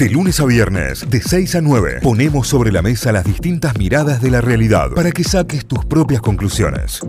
De 0.00 0.08
lunes 0.08 0.40
a 0.40 0.46
viernes, 0.46 1.10
de 1.10 1.20
6 1.20 1.56
a 1.56 1.60
9, 1.60 1.98
ponemos 2.02 2.48
sobre 2.48 2.72
la 2.72 2.80
mesa 2.80 3.12
las 3.12 3.22
distintas 3.22 3.76
miradas 3.76 4.22
de 4.22 4.30
la 4.30 4.40
realidad 4.40 4.88
para 4.96 5.10
que 5.10 5.22
saques 5.22 5.66
tus 5.66 5.84
propias 5.84 6.22
conclusiones. 6.22 7.02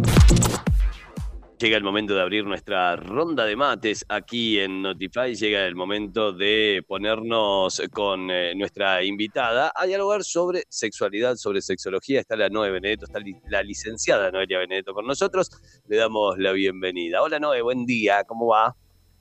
Llega 1.57 1.77
el 1.77 1.85
momento 1.85 2.13
de 2.13 2.21
abrir 2.21 2.43
nuestra 2.43 2.97
ronda 2.97 3.46
de 3.46 3.55
mates 3.55 4.04
aquí 4.09 4.59
en 4.59 4.81
Notify. 4.81 5.33
Llega 5.35 5.65
el 5.67 5.75
momento 5.75 6.33
de 6.33 6.83
ponernos 6.85 7.81
con 7.94 8.29
eh, 8.29 8.54
nuestra 8.58 9.01
invitada 9.05 9.71
a 9.73 9.85
dialogar 9.85 10.26
sobre 10.26 10.63
sexualidad, 10.67 11.37
sobre 11.37 11.62
sexología. 11.62 12.19
Está 12.19 12.35
la 12.35 12.49
Noe 12.49 12.71
Benedetto, 12.71 13.05
está 13.05 13.21
la 13.47 13.63
licenciada 13.63 14.31
Noelia 14.31 14.60
Benedetto 14.60 14.94
con 14.94 15.08
nosotros. 15.08 15.49
Le 15.87 15.96
damos 15.96 16.38
la 16.39 16.52
bienvenida. 16.52 17.21
Hola 17.21 17.39
Noe, 17.39 17.62
buen 17.62 17.85
día, 17.85 18.26
¿cómo 18.26 18.48
va? 18.48 18.76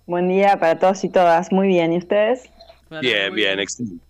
Buen 0.06 0.26
día 0.26 0.58
para 0.58 0.76
todos 0.76 1.04
y 1.04 1.08
todas. 1.08 1.52
Muy 1.52 1.68
bien, 1.68 1.92
¿y 1.92 1.98
ustedes? 1.98 2.50
Bien, 3.00 3.34
bien, 3.34 3.60
excelente. 3.60 4.04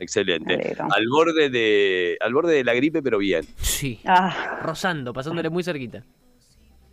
Excelente. 0.00 0.76
Al 0.78 1.08
borde 1.08 1.50
de 1.50 2.16
al 2.20 2.32
borde 2.32 2.54
de 2.54 2.64
la 2.64 2.74
gripe, 2.74 3.02
pero 3.02 3.18
bien. 3.18 3.44
Sí. 3.56 4.00
Ah. 4.04 4.60
Rozando, 4.62 5.12
pasándole 5.12 5.50
muy 5.50 5.64
cerquita. 5.64 6.04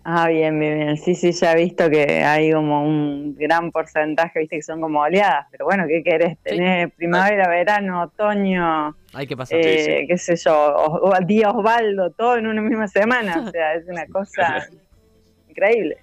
Ah, 0.08 0.28
bien, 0.28 0.60
bien, 0.60 0.78
bien. 0.78 0.98
Sí, 0.98 1.16
sí, 1.16 1.32
ya 1.32 1.54
he 1.54 1.64
visto 1.64 1.90
que 1.90 2.24
hay 2.24 2.52
como 2.52 2.84
un 2.84 3.36
gran 3.36 3.72
porcentaje, 3.72 4.40
viste, 4.40 4.58
que 4.58 4.62
son 4.62 4.80
como 4.80 5.02
oleadas. 5.02 5.48
Pero 5.50 5.66
bueno, 5.66 5.86
¿qué 5.88 6.04
querés? 6.04 6.38
Tener 6.44 6.92
primavera, 6.92 7.48
verano, 7.50 8.04
otoño. 8.04 8.96
Hay 9.14 9.26
que 9.26 9.36
pasar. 9.36 9.60
Eh, 9.60 10.06
qué 10.08 10.18
sé 10.18 10.36
yo, 10.36 10.76
o, 10.76 11.12
día 11.26 11.50
Osvaldo, 11.50 12.12
todo 12.12 12.38
en 12.38 12.46
una 12.46 12.62
misma 12.62 12.88
semana. 12.88 13.46
O 13.48 13.50
sea, 13.50 13.74
es 13.74 13.88
una 13.88 14.06
cosa 14.14 14.68
increíble. 15.50 15.98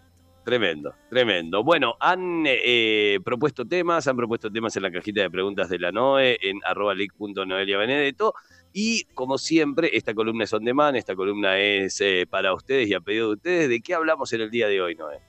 Tremendo, 0.45 0.92
tremendo. 1.09 1.62
Bueno, 1.62 1.95
han 2.01 2.45
eh, 2.46 3.20
propuesto 3.24 3.64
temas, 3.64 4.09
han 4.09 4.16
propuesto 4.16 4.51
temas 4.51 4.77
en 4.77 4.82
la 4.82 4.91
cajita 4.91 5.23
de 5.23 5.30
preguntas 5.30 5.68
de 5.68 5.78
la 5.78 5.92
NOE, 5.92 6.37
en 6.42 6.59
arroba 6.65 6.95
benedetto. 6.95 8.34
Y 8.73 9.05
como 9.15 9.38
siempre, 9.38 9.90
esta 9.93 10.15
columna 10.15 10.45
es 10.45 10.52
on 10.52 10.65
demand, 10.65 10.96
esta 10.96 11.15
columna 11.15 11.59
es 11.59 12.01
eh, 12.01 12.26
para 12.29 12.52
ustedes 12.54 12.88
y 12.88 12.95
a 12.95 13.01
pedido 13.01 13.29
de 13.29 13.34
ustedes. 13.34 13.68
¿De 13.68 13.80
qué 13.80 13.95
hablamos 13.95 14.32
en 14.32 14.40
el 14.40 14.51
día 14.51 14.66
de 14.66 14.80
hoy, 14.80 14.96
Noé? 14.96 15.21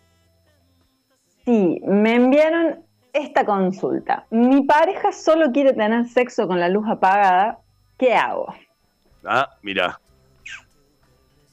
Sí, 1.45 1.79
me 1.85 2.15
enviaron 2.15 2.83
esta 3.11 3.45
consulta. 3.45 4.25
Mi 4.31 4.63
pareja 4.63 5.11
solo 5.11 5.51
quiere 5.51 5.73
tener 5.73 6.05
sexo 6.05 6.47
con 6.47 6.59
la 6.59 6.69
luz 6.69 6.87
apagada. 6.87 7.59
¿Qué 7.99 8.15
hago? 8.15 8.51
Ah, 9.23 9.49
mira. 9.61 9.99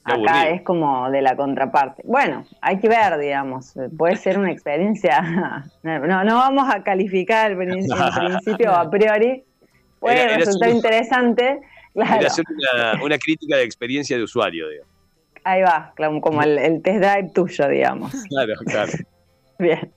Acá 0.03 0.49
es 0.49 0.63
como 0.63 1.11
de 1.11 1.21
la 1.21 1.35
contraparte. 1.35 2.01
Bueno, 2.05 2.45
hay 2.59 2.79
que 2.79 2.89
ver, 2.89 3.19
digamos. 3.19 3.73
Puede 3.97 4.15
ser 4.15 4.37
una 4.39 4.51
experiencia. 4.51 5.65
No, 5.83 6.23
no 6.23 6.35
vamos 6.35 6.73
a 6.73 6.83
calificar 6.83 7.51
el, 7.51 7.57
principio 8.37 8.71
a 8.71 8.89
priori. 8.89 9.43
Puede 9.99 10.37
resultar 10.37 10.69
interesante 10.69 11.59
hacer 11.99 12.45
una, 13.01 13.17
crítica 13.17 13.57
de 13.57 13.63
experiencia 13.63 14.17
de 14.17 14.23
usuario, 14.23 14.69
digamos. 14.69 14.91
Ahí 15.43 15.61
va, 15.63 15.93
como 16.21 16.41
el, 16.43 16.81
test 16.83 16.99
drive 16.99 17.31
tuyo, 17.33 17.67
digamos. 17.67 18.11
Claro, 18.29 18.53
claro. 18.65 18.91
Bien. 19.57 19.91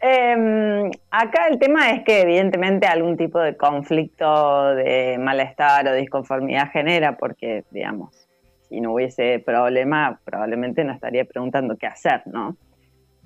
Em, 0.00 0.90
acá 1.10 1.48
el 1.48 1.58
tema 1.58 1.90
es 1.90 2.04
que 2.04 2.20
evidentemente 2.20 2.86
algún 2.86 3.16
tipo 3.16 3.40
de 3.40 3.56
conflicto 3.56 4.74
de 4.74 5.16
malestar 5.18 5.88
o 5.88 5.94
disconformidad 5.94 6.70
genera, 6.70 7.16
porque, 7.16 7.64
digamos, 7.70 8.28
si 8.70 8.80
no 8.80 8.94
hubiese 8.94 9.40
problema, 9.40 10.20
probablemente 10.24 10.84
no 10.84 10.92
estaría 10.92 11.24
preguntando 11.24 11.76
qué 11.76 11.88
hacer, 11.88 12.22
¿no? 12.26 12.56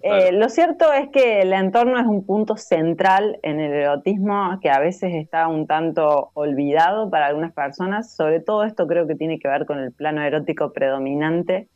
Eh, 0.01 0.33
lo 0.33 0.51
cierto 0.51 0.93
es 0.93 1.09
que 1.09 1.41
el 1.41 1.53
entorno 1.55 1.99
es 1.99 2.07
un 2.07 2.27
punto 2.27 2.59
central 2.59 3.39
en 3.43 3.59
el 3.59 3.73
erotismo 3.73 4.59
que 4.61 4.69
a 4.69 4.79
veces 4.79 5.15
está 5.15 5.49
un 5.49 5.67
tanto 5.67 6.31
olvidado 6.35 7.09
para 7.09 7.27
algunas 7.27 7.55
personas. 7.55 8.15
Sobre 8.15 8.41
todo 8.41 8.65
esto 8.65 8.87
creo 8.87 9.07
que 9.07 9.15
tiene 9.15 9.39
que 9.39 9.49
ver 9.49 9.65
con 9.65 9.79
el 9.79 9.93
plano 9.93 10.23
erótico 10.23 10.75
predominante. 10.75 11.69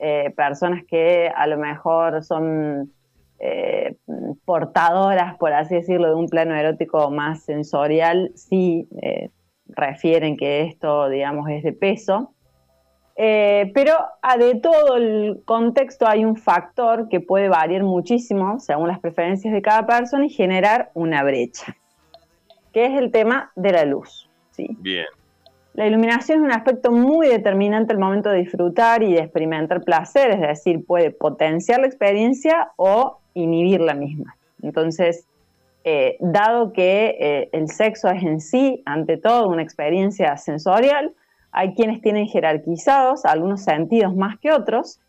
Eh, 0.00 0.32
personas 0.36 0.82
que 0.84 1.30
a 1.32 1.46
lo 1.46 1.56
mejor 1.56 2.24
son 2.24 2.92
eh, 3.38 3.94
portadoras, 4.44 5.36
por 5.36 5.52
así 5.52 5.76
decirlo, 5.76 6.08
de 6.08 6.14
un 6.16 6.28
plano 6.28 6.56
erótico 6.56 7.12
más 7.12 7.44
sensorial, 7.44 8.32
sí 8.34 8.88
refieren 9.68 10.36
que 10.36 10.62
esto, 10.62 11.08
digamos, 11.08 11.48
es 11.48 11.62
de 11.62 11.72
peso. 11.72 12.31
Eh, 13.16 13.70
pero 13.74 13.92
a 14.22 14.38
de 14.38 14.54
todo 14.54 14.96
el 14.96 15.42
contexto 15.44 16.06
hay 16.06 16.24
un 16.24 16.36
factor 16.36 17.08
que 17.08 17.20
puede 17.20 17.48
variar 17.48 17.82
muchísimo 17.82 18.58
según 18.58 18.88
las 18.88 19.00
preferencias 19.00 19.52
de 19.52 19.60
cada 19.60 19.86
persona 19.86 20.26
y 20.26 20.30
generar 20.30 20.90
una 20.94 21.22
brecha, 21.22 21.76
que 22.72 22.86
es 22.86 22.98
el 22.98 23.10
tema 23.10 23.52
de 23.54 23.72
la 23.72 23.84
luz. 23.84 24.30
¿sí? 24.52 24.76
Bien. 24.80 25.06
La 25.74 25.86
iluminación 25.86 26.40
es 26.40 26.44
un 26.44 26.52
aspecto 26.52 26.90
muy 26.90 27.28
determinante 27.28 27.94
al 27.94 27.98
momento 27.98 28.28
de 28.30 28.38
disfrutar 28.38 29.02
y 29.02 29.14
de 29.14 29.20
experimentar 29.20 29.82
placer, 29.82 30.30
es 30.30 30.40
decir, 30.40 30.84
puede 30.84 31.10
potenciar 31.10 31.80
la 31.80 31.86
experiencia 31.86 32.72
o 32.76 33.20
inhibir 33.32 33.80
la 33.80 33.94
misma. 33.94 34.36
Entonces, 34.62 35.26
eh, 35.84 36.16
dado 36.20 36.72
que 36.72 37.16
eh, 37.18 37.48
el 37.52 37.68
sexo 37.68 38.08
es 38.08 38.22
en 38.22 38.40
sí, 38.40 38.82
ante 38.84 39.16
todo, 39.16 39.48
una 39.48 39.62
experiencia 39.62 40.36
sensorial, 40.36 41.14
hay 41.52 41.74
quienes 41.74 42.00
tienen 42.00 42.26
jerarquizados 42.26 43.24
algunos 43.24 43.62
sentidos 43.62 44.16
más 44.16 44.38
que 44.38 44.52
otros 44.52 45.00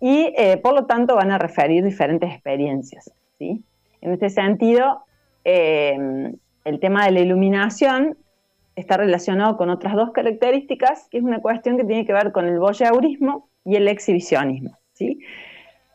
y 0.00 0.34
eh, 0.36 0.58
por 0.58 0.74
lo 0.74 0.86
tanto 0.86 1.14
van 1.14 1.30
a 1.30 1.38
referir 1.38 1.84
diferentes 1.84 2.30
experiencias. 2.30 3.12
¿sí? 3.38 3.62
En 4.00 4.12
este 4.12 4.28
sentido, 4.28 5.04
eh, 5.44 6.32
el 6.64 6.80
tema 6.80 7.06
de 7.06 7.12
la 7.12 7.20
iluminación 7.20 8.18
está 8.76 8.96
relacionado 8.96 9.56
con 9.56 9.70
otras 9.70 9.94
dos 9.94 10.10
características, 10.10 11.08
que 11.10 11.18
es 11.18 11.24
una 11.24 11.40
cuestión 11.40 11.76
que 11.76 11.84
tiene 11.84 12.04
que 12.04 12.12
ver 12.12 12.32
con 12.32 12.46
el 12.46 12.58
voyeurismo 12.58 13.48
y 13.64 13.76
el 13.76 13.86
exhibicionismo. 13.86 14.76
¿sí? 14.94 15.20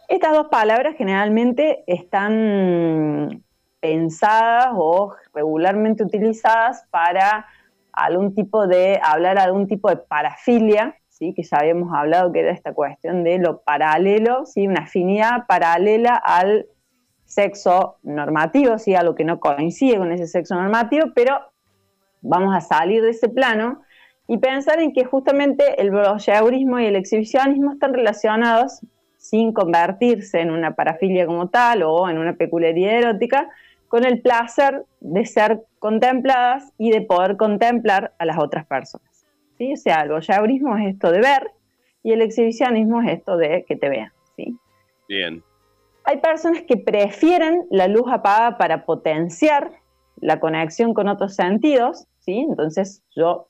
Estas 0.07 0.33
dos 0.33 0.47
palabras 0.47 0.95
generalmente 0.97 1.83
están 1.87 3.43
pensadas 3.81 4.69
o 4.73 5.13
regularmente 5.33 6.03
utilizadas 6.03 6.85
para 6.89 7.45
algún 7.93 8.33
tipo 8.33 8.67
de, 8.67 8.99
hablar 9.03 9.37
algún 9.37 9.67
tipo 9.67 9.89
de 9.89 9.97
parafilia, 9.97 10.95
¿sí? 11.09 11.33
que 11.33 11.43
ya 11.43 11.57
habíamos 11.57 11.93
hablado 11.93 12.31
que 12.31 12.41
era 12.41 12.51
esta 12.51 12.73
cuestión 12.73 13.23
de 13.23 13.39
lo 13.39 13.61
paralelo, 13.61 14.45
¿sí? 14.45 14.67
una 14.67 14.83
afinidad 14.83 15.45
paralela 15.47 16.15
al 16.15 16.67
sexo 17.25 17.97
normativo, 18.03 18.77
¿sí? 18.79 18.95
a 18.95 19.03
lo 19.03 19.15
que 19.15 19.23
no 19.23 19.39
coincide 19.39 19.97
con 19.97 20.11
ese 20.11 20.27
sexo 20.27 20.55
normativo, 20.55 21.07
pero 21.13 21.39
vamos 22.21 22.55
a 22.55 22.61
salir 22.61 23.01
de 23.01 23.11
ese 23.11 23.29
plano 23.29 23.81
y 24.27 24.37
pensar 24.37 24.79
en 24.79 24.93
que 24.93 25.05
justamente 25.05 25.81
el 25.81 25.91
voyeurismo 25.91 26.79
y 26.79 26.85
el 26.85 26.95
exhibicionismo 26.95 27.71
están 27.73 27.93
relacionados 27.93 28.81
sin 29.17 29.53
convertirse 29.53 30.39
en 30.39 30.51
una 30.51 30.75
parafilia 30.75 31.25
como 31.25 31.49
tal 31.49 31.83
o 31.83 32.09
en 32.09 32.17
una 32.17 32.33
peculiaridad 32.33 32.93
erótica, 32.93 33.49
con 33.89 34.05
el 34.05 34.21
placer 34.21 34.85
de 35.01 35.25
ser 35.25 35.61
contempladas 35.79 36.71
y 36.77 36.91
de 36.91 37.01
poder 37.01 37.35
contemplar 37.35 38.13
a 38.19 38.25
las 38.25 38.37
otras 38.37 38.65
personas. 38.65 39.25
¿sí? 39.57 39.73
O 39.73 39.77
sea, 39.77 40.01
el 40.01 40.09
voyeurismo 40.09 40.77
es 40.77 40.93
esto 40.93 41.11
de 41.11 41.19
ver 41.19 41.51
y 42.03 42.13
el 42.13 42.21
exhibicionismo 42.21 43.01
es 43.01 43.17
esto 43.17 43.35
de 43.35 43.65
que 43.67 43.75
te 43.75 43.89
vean. 43.89 44.13
¿sí? 44.37 44.57
Bien. 45.09 45.43
Hay 46.05 46.17
personas 46.17 46.61
que 46.61 46.77
prefieren 46.77 47.65
la 47.69 47.87
luz 47.87 48.05
apagada 48.09 48.57
para 48.57 48.85
potenciar 48.85 49.71
la 50.21 50.39
conexión 50.39 50.93
con 50.93 51.07
otros 51.07 51.35
sentidos, 51.35 52.07
¿sí? 52.19 52.45
Entonces 52.49 53.03
yo 53.15 53.49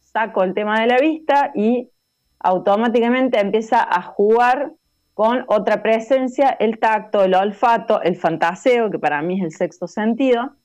saco 0.00 0.42
el 0.42 0.54
tema 0.54 0.80
de 0.80 0.86
la 0.86 0.98
vista 0.98 1.52
y 1.54 1.90
automáticamente 2.38 3.40
empieza 3.40 3.82
a 3.82 4.02
jugar 4.02 4.72
con 5.16 5.44
otra 5.46 5.82
presencia, 5.82 6.50
el 6.60 6.78
tacto, 6.78 7.24
el 7.24 7.34
olfato, 7.34 8.02
el 8.02 8.16
fantaseo, 8.16 8.90
que 8.90 8.98
para 8.98 9.22
mí 9.22 9.38
es 9.38 9.44
el 9.44 9.50
sexto 9.50 9.88
sentido. 9.88 10.56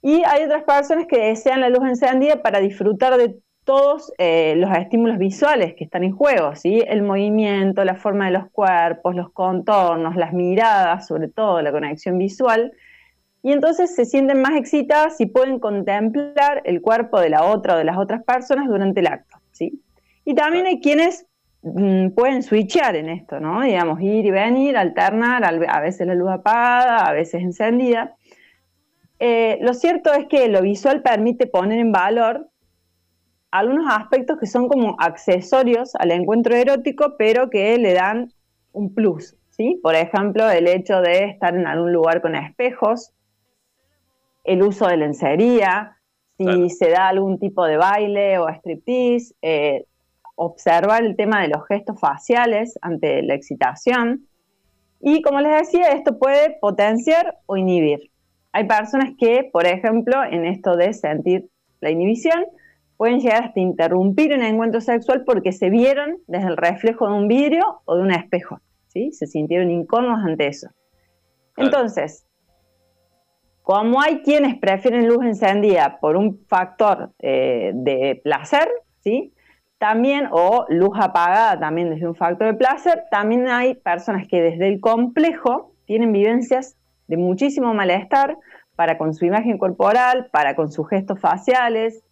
Y 0.00 0.22
hay 0.22 0.44
otras 0.44 0.62
personas 0.62 1.06
que 1.08 1.18
desean 1.18 1.60
la 1.60 1.70
luz 1.70 1.82
encendida 1.82 2.40
para 2.40 2.60
disfrutar 2.60 3.16
de 3.16 3.36
todos 3.64 4.12
eh, 4.18 4.54
los 4.58 4.70
estímulos 4.76 5.18
visuales 5.18 5.74
que 5.74 5.82
están 5.82 6.04
en 6.04 6.12
juego, 6.12 6.54
¿sí? 6.54 6.84
el 6.86 7.02
movimiento, 7.02 7.84
la 7.84 7.96
forma 7.96 8.26
de 8.26 8.30
los 8.30 8.48
cuerpos, 8.52 9.16
los 9.16 9.32
contornos, 9.32 10.14
las 10.14 10.32
miradas, 10.32 11.08
sobre 11.08 11.26
todo 11.26 11.60
la 11.60 11.72
conexión 11.72 12.16
visual. 12.16 12.70
Y 13.42 13.50
entonces 13.50 13.92
se 13.92 14.04
sienten 14.04 14.40
más 14.40 14.54
excitadas 14.54 15.20
y 15.20 15.26
pueden 15.26 15.58
contemplar 15.58 16.62
el 16.64 16.80
cuerpo 16.80 17.18
de 17.18 17.30
la 17.30 17.42
otra 17.42 17.74
o 17.74 17.78
de 17.78 17.84
las 17.84 17.98
otras 17.98 18.22
personas 18.22 18.68
durante 18.68 19.00
el 19.00 19.08
acto. 19.08 19.36
¿sí? 19.50 19.82
Y 20.24 20.36
también 20.36 20.66
hay 20.66 20.80
quienes 20.80 21.26
pueden 22.14 22.42
switchar 22.42 22.94
en 22.96 23.08
esto, 23.08 23.40
¿no? 23.40 23.62
Digamos, 23.62 24.00
ir 24.00 24.26
y 24.26 24.30
venir, 24.30 24.76
alternar, 24.76 25.44
a 25.44 25.80
veces 25.80 26.06
la 26.06 26.14
luz 26.14 26.30
apagada, 26.30 27.06
a 27.06 27.12
veces 27.12 27.42
encendida. 27.42 28.16
Eh, 29.18 29.58
lo 29.62 29.72
cierto 29.72 30.12
es 30.12 30.26
que 30.26 30.48
lo 30.48 30.60
visual 30.60 31.02
permite 31.02 31.46
poner 31.46 31.78
en 31.78 31.92
valor 31.92 32.50
algunos 33.50 33.86
aspectos 33.88 34.38
que 34.38 34.46
son 34.46 34.68
como 34.68 34.96
accesorios 34.98 35.94
al 35.94 36.10
encuentro 36.10 36.54
erótico, 36.54 37.14
pero 37.16 37.48
que 37.48 37.78
le 37.78 37.94
dan 37.94 38.32
un 38.72 38.92
plus, 38.92 39.36
¿sí? 39.50 39.80
Por 39.82 39.94
ejemplo, 39.94 40.50
el 40.50 40.66
hecho 40.66 41.00
de 41.00 41.24
estar 41.24 41.54
en 41.54 41.66
algún 41.66 41.92
lugar 41.92 42.20
con 42.20 42.34
espejos, 42.34 43.12
el 44.42 44.62
uso 44.62 44.88
de 44.88 44.96
lencería, 44.98 45.96
si 46.36 46.68
se 46.68 46.90
da 46.90 47.08
algún 47.08 47.38
tipo 47.38 47.64
de 47.64 47.76
baile 47.76 48.38
o 48.38 48.48
striptease, 48.48 49.34
eh, 49.40 49.86
observar 50.34 51.04
el 51.04 51.16
tema 51.16 51.42
de 51.42 51.48
los 51.48 51.66
gestos 51.66 51.98
faciales 51.98 52.78
ante 52.82 53.22
la 53.22 53.34
excitación. 53.34 54.26
Y 55.00 55.22
como 55.22 55.40
les 55.40 55.58
decía, 55.58 55.88
esto 55.92 56.18
puede 56.18 56.56
potenciar 56.60 57.38
o 57.46 57.56
inhibir. 57.56 58.10
Hay 58.52 58.66
personas 58.66 59.10
que, 59.18 59.48
por 59.52 59.66
ejemplo, 59.66 60.22
en 60.24 60.44
esto 60.44 60.76
de 60.76 60.92
sentir 60.92 61.48
la 61.80 61.90
inhibición, 61.90 62.44
pueden 62.96 63.20
llegar 63.20 63.44
hasta 63.44 63.60
interrumpir 63.60 64.32
un 64.32 64.42
encuentro 64.42 64.80
sexual 64.80 65.24
porque 65.24 65.52
se 65.52 65.70
vieron 65.70 66.18
desde 66.26 66.48
el 66.48 66.56
reflejo 66.56 67.08
de 67.08 67.14
un 67.14 67.28
vidrio 67.28 67.82
o 67.84 67.96
de 67.96 68.02
un 68.02 68.12
espejo, 68.12 68.60
¿sí? 68.88 69.12
Se 69.12 69.26
sintieron 69.26 69.70
incómodos 69.70 70.24
ante 70.24 70.46
eso. 70.46 70.68
Entonces, 71.56 72.26
como 73.62 74.00
hay 74.00 74.20
quienes 74.22 74.58
prefieren 74.58 75.08
luz 75.08 75.24
encendida 75.24 75.98
por 76.00 76.16
un 76.16 76.44
factor 76.46 77.12
eh, 77.18 77.72
de 77.74 78.20
placer, 78.22 78.68
¿sí? 79.00 79.32
También, 79.84 80.28
o 80.30 80.64
luz 80.70 80.96
apagada 80.98 81.60
también 81.60 81.90
desde 81.90 82.08
un 82.08 82.14
factor 82.14 82.46
de 82.46 82.54
placer, 82.54 83.04
también 83.10 83.48
hay 83.48 83.74
personas 83.74 84.26
que 84.26 84.40
desde 84.40 84.66
el 84.66 84.80
complejo 84.80 85.74
tienen 85.84 86.10
vivencias 86.10 86.78
de 87.06 87.18
muchísimo 87.18 87.74
malestar 87.74 88.38
para 88.76 88.96
con 88.96 89.12
su 89.12 89.26
imagen 89.26 89.58
corporal, 89.58 90.30
para 90.32 90.56
con 90.56 90.72
sus 90.72 90.88
gestos 90.88 91.20
faciales, 91.20 92.02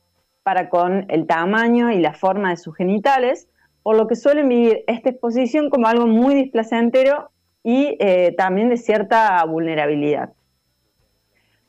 para 0.42 0.68
con 0.68 1.06
el 1.08 1.26
tamaño 1.26 1.90
y 1.90 2.00
la 2.00 2.12
forma 2.12 2.50
de 2.50 2.58
sus 2.58 2.76
genitales, 2.76 3.48
por 3.82 3.96
lo 3.96 4.06
que 4.06 4.16
suelen 4.16 4.50
vivir 4.50 4.84
esta 4.86 5.08
exposición 5.08 5.70
como 5.70 5.86
algo 5.86 6.06
muy 6.06 6.34
displacentero 6.34 7.30
y 7.64 7.96
eh, 8.00 8.34
también 8.36 8.68
de 8.68 8.76
cierta 8.76 9.42
vulnerabilidad. 9.46 10.34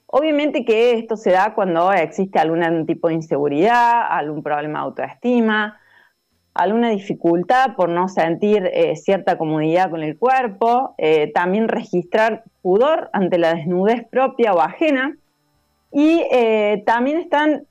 Obviamente 0.08 0.66
que 0.66 0.96
esto 0.96 1.16
se 1.16 1.32
da 1.32 1.54
cuando 1.56 1.94
existe 1.94 2.40
algún 2.40 2.86
tipo 2.86 3.08
de 3.08 3.14
inseguridad, 3.14 4.06
algún 4.10 4.44
problema 4.44 4.80
de 4.80 4.86
autoestima, 4.86 5.80
alguna 6.54 6.90
dificultad 6.90 7.76
por 7.76 7.90
no 7.90 8.08
sentir 8.08 8.70
eh, 8.74 8.96
cierta 8.96 9.38
comodidad 9.38 9.90
con 9.90 10.04
el 10.04 10.18
cuerpo, 10.18 10.96
eh, 10.98 11.32
también 11.34 11.68
registrar 11.68 12.44
pudor 12.62 13.10
ante 13.14 13.38
la 13.38 13.54
desnudez 13.54 14.08
propia 14.08 14.54
o 14.54 14.62
ajena, 14.62 15.18
y 15.92 16.24
también 16.86 17.20
están 17.20 17.68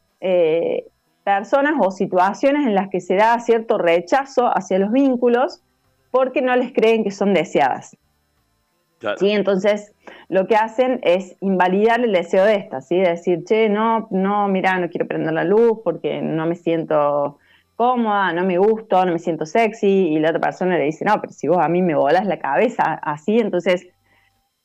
personas 1.25 1.75
o 1.81 1.90
situaciones 1.90 2.69
en 2.69 2.76
las 2.76 2.88
que 2.88 3.00
se 3.00 3.17
da 3.17 3.37
cierto 3.40 3.79
rechazo 3.79 4.46
hacia 4.46 4.79
los 4.79 4.93
vínculos 4.93 5.61
porque 6.12 6.40
no 6.40 6.55
les 6.55 6.73
creen 6.73 7.02
que 7.02 7.11
son 7.11 7.34
deseadas. 7.34 7.96
¿Sí? 9.19 9.31
Entonces, 9.31 9.93
lo 10.29 10.46
que 10.46 10.55
hacen 10.55 11.00
es 11.02 11.37
invalidar 11.40 12.00
el 12.00 12.12
deseo 12.12 12.44
de 12.44 12.55
esta, 12.55 12.81
¿sí? 12.81 12.99
Decir, 12.99 13.44
che, 13.44 13.69
no, 13.69 14.06
no, 14.11 14.46
mira, 14.46 14.79
no 14.79 14.88
quiero 14.88 15.08
prender 15.08 15.32
la 15.32 15.43
luz 15.43 15.81
porque 15.82 16.23
no 16.23 16.46
me 16.46 16.55
siento 16.55 17.38
cómoda, 17.82 18.32
no 18.32 18.44
me 18.44 18.58
gusto, 18.58 19.05
no 19.05 19.11
me 19.11 19.19
siento 19.19 19.44
sexy, 19.44 19.88
y 19.88 20.20
la 20.20 20.29
otra 20.29 20.40
persona 20.40 20.79
le 20.79 20.84
dice, 20.84 21.05
no, 21.05 21.20
pero 21.20 21.32
si 21.32 21.49
vos 21.49 21.58
a 21.58 21.69
mí 21.69 21.82
me 21.82 21.96
volas 21.96 22.25
la 22.26 22.38
cabeza 22.38 22.94
así, 23.02 23.40
entonces 23.40 23.88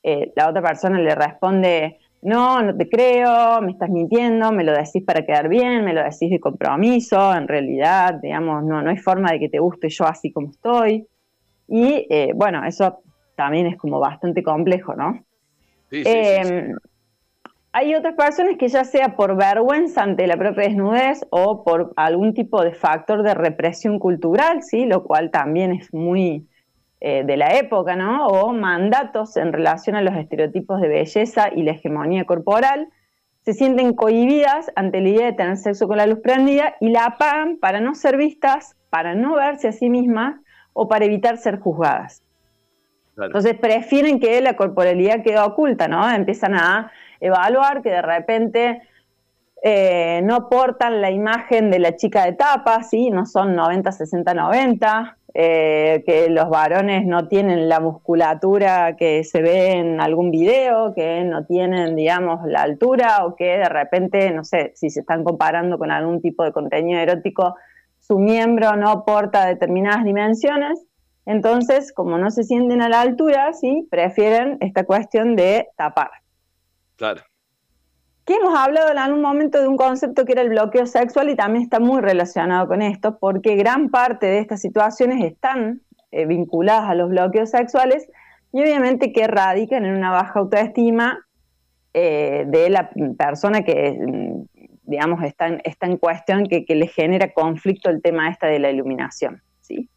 eh, 0.04 0.32
la 0.36 0.48
otra 0.48 0.62
persona 0.62 1.00
le 1.00 1.16
responde, 1.16 1.98
no, 2.22 2.62
no 2.62 2.78
te 2.78 2.88
creo, 2.88 3.60
me 3.62 3.72
estás 3.72 3.90
mintiendo, 3.90 4.52
me 4.52 4.64
lo 4.64 4.72
decís 4.72 5.04
para 5.04 5.26
quedar 5.26 5.50
bien, 5.50 5.84
me 5.84 5.94
lo 5.94 6.04
decís 6.04 6.30
de 6.30 6.40
compromiso, 6.40 7.34
en 7.34 7.48
realidad, 7.48 8.20
digamos, 8.22 8.64
no, 8.64 8.84
no 8.84 8.90
hay 8.92 8.98
forma 8.98 9.32
de 9.32 9.40
que 9.40 9.50
te 9.50 9.58
guste 9.58 9.90
yo 9.90 10.06
así 10.06 10.32
como 10.32 10.52
estoy. 10.52 11.08
Y 11.68 12.06
eh, 12.12 12.34
bueno, 12.36 12.64
eso 12.66 13.00
también 13.36 13.66
es 13.66 13.78
como 13.78 14.00
bastante 14.00 14.44
complejo, 14.44 14.96
¿no? 14.96 15.26
Sí, 15.90 16.04
sí, 16.04 16.10
em, 16.14 16.76
hay 17.74 17.94
otras 17.96 18.16
personas 18.16 18.58
que 18.58 18.68
ya 18.70 18.84
sea 18.84 19.16
por 19.16 19.36
vergüenza 19.36 20.02
ante 20.02 20.26
la 20.26 20.38
propia 20.38 20.64
desnudez 20.64 21.26
o 21.30 21.64
por 21.64 21.94
algún 21.96 22.34
tipo 22.34 22.64
de 22.64 22.74
factor 22.74 23.24
de 23.24 23.34
represión 23.34 24.00
cultural, 24.00 24.64
¿sí? 24.64 24.86
Lo 24.86 25.04
cual 25.04 25.32
también 25.32 25.72
es 25.72 25.94
muy 25.94 26.48
eh, 27.00 27.24
de 27.24 27.38
la 27.38 27.56
época, 27.58 27.96
¿no? 27.96 28.26
O 28.28 28.54
mandatos 28.54 29.38
en 29.38 29.54
relación 29.54 29.96
a 29.96 30.02
los 30.02 30.16
estereotipos 30.16 30.82
de 30.82 30.88
belleza 30.88 31.50
y 31.56 31.64
la 31.64 31.72
hegemonía 31.72 32.26
corporal, 32.26 32.88
se 33.44 33.54
sienten 33.54 33.94
cohibidas 33.94 34.72
ante 34.76 35.00
la 35.00 35.10
idea 35.10 35.26
de 35.28 35.34
tener 35.34 35.58
sexo 35.58 35.88
con 35.88 35.98
la 35.98 36.08
luz 36.08 36.20
prendida 36.20 36.76
y 36.82 36.90
la 36.90 37.06
apagan 37.06 37.58
para 37.58 37.80
no 37.80 37.96
ser 37.96 38.18
vistas, 38.18 38.76
para 38.90 39.14
no 39.14 39.36
verse 39.36 39.68
a 39.68 39.72
sí 39.72 39.90
mismas 39.90 40.40
o 40.74 40.88
para 40.88 41.06
evitar 41.06 41.38
ser 41.38 41.60
juzgadas. 41.60 42.24
Entonces 43.16 43.56
prefieren 43.58 44.20
que 44.20 44.42
la 44.42 44.56
corporalidad 44.56 45.24
quede 45.24 45.40
oculta, 45.40 45.88
¿no? 45.88 46.10
Empiezan 46.10 46.56
a 46.56 46.92
evaluar 47.20 47.82
que 47.82 47.90
de 47.90 48.02
repente 48.02 48.82
eh, 49.64 50.22
no 50.24 50.50
portan 50.50 51.02
la 51.02 51.12
imagen 51.12 51.72
de 51.72 51.80
la 51.80 51.96
chica 51.96 52.26
de 52.26 52.34
tapa, 52.34 52.84
¿sí? 52.84 53.10
No 53.10 53.26
son 53.26 53.56
90, 53.56 53.92
60, 53.92 54.34
90, 54.34 55.18
eh, 55.34 56.04
que 56.06 56.30
los 56.30 56.50
varones 56.50 57.06
no 57.06 57.28
tienen 57.28 57.68
la 57.68 57.80
musculatura 57.80 58.96
que 58.96 59.24
se 59.24 59.42
ve 59.42 59.74
en 59.74 60.00
algún 60.00 60.32
video, 60.32 60.94
que 60.94 61.24
no 61.24 61.46
tienen, 61.46 61.96
digamos, 61.96 62.46
la 62.46 62.62
altura 62.62 63.26
o 63.26 63.36
que 63.36 63.58
de 63.58 63.70
repente, 63.70 64.32
no 64.32 64.44
sé, 64.44 64.74
si 64.76 64.90
se 64.90 65.02
están 65.02 65.24
comparando 65.24 65.78
con 65.78 65.92
algún 65.92 66.22
tipo 66.22 66.44
de 66.44 66.52
contenido 66.52 67.00
erótico, 67.00 67.56
su 68.00 68.20
miembro 68.20 68.76
no 68.76 69.06
porta 69.06 69.46
determinadas 69.46 70.04
dimensiones. 70.06 70.86
Entonces, 71.26 71.92
como 71.92 72.18
no 72.18 72.32
se 72.32 72.44
sienten 72.44 72.82
a 72.82 72.90
la 72.90 73.02
altura, 73.02 73.52
¿sí? 73.54 73.88
prefieren 73.92 74.58
esta 74.62 74.86
cuestión 74.86 75.36
de 75.36 75.68
tapar. 75.76 76.12
Claro 76.98 77.24
que 78.28 78.36
hemos 78.36 78.60
hablado 78.60 78.92
en 78.92 78.98
algún 78.98 79.22
momento 79.22 79.62
de 79.62 79.70
un 79.70 79.78
concepto 79.78 80.26
que 80.26 80.34
era 80.34 80.42
el 80.42 80.50
bloqueo 80.50 80.86
sexual 80.86 81.30
y 81.30 81.38
también 81.38 81.64
está 81.64 81.80
muy 81.80 82.02
relacionado 82.02 82.68
con 82.68 82.82
esto, 82.82 83.18
porque 83.20 83.56
gran 83.56 83.90
parte 83.90 84.26
de 84.26 84.40
estas 84.40 84.60
situaciones 84.60 85.24
están 85.24 85.82
eh, 86.12 86.26
vinculadas 86.26 86.90
a 86.90 86.94
los 86.94 87.10
bloqueos 87.10 87.50
sexuales 87.50 88.10
y 88.52 88.62
obviamente 88.62 89.14
que 89.14 89.28
radican 89.28 89.86
en 89.86 89.96
una 89.96 90.12
baja 90.12 90.40
autoestima 90.40 91.26
eh, 91.94 92.44
de 92.48 92.70
la 92.70 92.90
persona 93.18 93.62
que, 93.64 93.98
digamos, 94.84 95.24
está 95.24 95.48
en, 95.48 95.62
está 95.64 95.88
en 95.88 95.96
cuestión, 95.96 96.48
que, 96.48 96.66
que, 96.66 96.76
le 96.76 96.88
genera 96.88 97.32
conflicto 97.32 97.90
el 97.90 98.02
tema 98.02 98.30
esta 98.30 98.48
de 98.48 98.60
la 98.60 98.72
iluminación. 98.72 99.42
¿sí? 99.62 99.90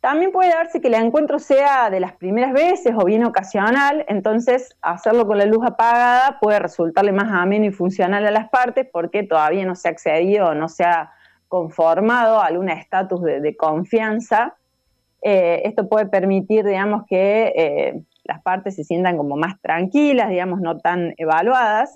También 0.00 0.32
puede 0.32 0.48
darse 0.48 0.80
que 0.80 0.88
el 0.88 0.94
encuentro 0.94 1.38
sea 1.38 1.90
de 1.90 2.00
las 2.00 2.14
primeras 2.14 2.54
veces 2.54 2.94
o 2.96 3.04
bien 3.04 3.22
ocasional, 3.24 4.06
entonces 4.08 4.74
hacerlo 4.80 5.26
con 5.26 5.36
la 5.36 5.44
luz 5.44 5.62
apagada 5.66 6.38
puede 6.40 6.58
resultarle 6.58 7.12
más 7.12 7.30
ameno 7.30 7.66
y 7.66 7.70
funcional 7.70 8.26
a 8.26 8.30
las 8.30 8.48
partes 8.48 8.88
porque 8.90 9.24
todavía 9.24 9.66
no 9.66 9.74
se 9.74 9.88
ha 9.88 9.90
accedido 9.90 10.48
o 10.48 10.54
no 10.54 10.70
se 10.70 10.84
ha 10.84 11.12
conformado 11.48 12.40
a 12.40 12.46
algún 12.46 12.70
estatus 12.70 13.22
de, 13.22 13.56
confianza. 13.56 14.54
Eh, 15.20 15.62
esto 15.64 15.86
puede 15.86 16.06
permitir, 16.06 16.64
digamos, 16.64 17.04
que 17.06 17.52
eh, 17.54 18.00
las 18.24 18.40
partes 18.40 18.76
se 18.76 18.84
sientan 18.84 19.18
como 19.18 19.36
más 19.36 19.60
tranquilas, 19.60 20.30
digamos, 20.30 20.60
no 20.60 20.78
tan 20.78 21.12
evaluadas. 21.18 21.94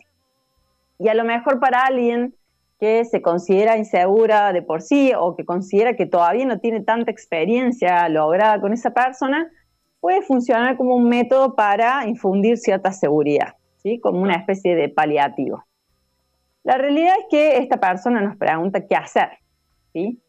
Y 0.98 1.08
a 1.08 1.14
lo 1.14 1.24
mejor 1.24 1.58
para 1.58 1.86
alguien 1.86 2.34
que 2.78 3.04
se 3.04 3.22
considera 3.22 3.76
insegura 3.76 4.52
de 4.52 4.62
por 4.62 4.82
sí 4.82 5.12
o 5.16 5.36
que 5.36 5.44
considera 5.44 5.96
que 5.96 6.06
todavía 6.06 6.44
no 6.44 6.58
tiene 6.58 6.80
tanta 6.80 7.10
experiencia 7.10 8.08
lograda 8.08 8.60
con 8.60 8.72
esa 8.72 8.90
persona, 8.90 9.50
puede 10.00 10.22
funcionar 10.22 10.76
como 10.76 10.96
un 10.96 11.08
método 11.08 11.54
para 11.54 12.06
infundir 12.06 12.58
cierta 12.58 12.92
seguridad, 12.92 13.54
¿sí? 13.82 14.00
como 14.00 14.20
una 14.20 14.34
especie 14.34 14.74
de 14.74 14.88
paliativo. 14.88 15.64
La 16.62 16.76
realidad 16.78 17.14
es 17.20 17.26
que 17.30 17.58
esta 17.58 17.78
persona 17.78 18.20
nos 18.20 18.36
pregunta 18.36 18.86
qué 18.86 18.96
hacer. 18.96 19.30
¿sí? 19.92 20.20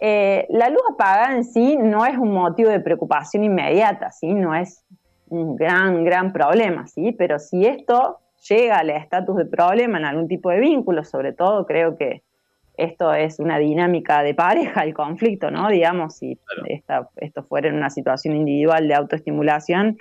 Eh, 0.00 0.46
la 0.50 0.68
luz 0.68 0.82
apagada 0.92 1.36
en 1.36 1.44
sí 1.44 1.76
no 1.76 2.06
es 2.06 2.16
un 2.16 2.32
motivo 2.32 2.70
de 2.70 2.80
preocupación 2.80 3.44
inmediata, 3.44 4.10
¿sí? 4.10 4.34
no 4.34 4.54
es 4.54 4.84
un 5.28 5.56
gran, 5.56 6.04
gran 6.04 6.32
problema, 6.32 6.86
¿sí? 6.86 7.12
pero 7.12 7.38
si 7.38 7.66
esto 7.66 8.18
llega 8.48 8.78
al 8.78 8.90
estatus 8.90 9.36
de 9.36 9.46
problema 9.46 9.98
en 9.98 10.04
algún 10.04 10.28
tipo 10.28 10.50
de 10.50 10.60
vínculo, 10.60 11.04
sobre 11.04 11.32
todo 11.32 11.66
creo 11.66 11.96
que 11.96 12.22
esto 12.76 13.12
es 13.12 13.40
una 13.40 13.58
dinámica 13.58 14.22
de 14.22 14.34
pareja, 14.34 14.84
el 14.84 14.94
conflicto, 14.94 15.50
¿no? 15.50 15.68
Digamos, 15.68 16.16
si 16.16 16.38
esto 17.16 17.42
fuera 17.42 17.68
en 17.68 17.74
una 17.74 17.90
situación 17.90 18.36
individual 18.36 18.86
de 18.86 18.94
autoestimulación, 18.94 19.98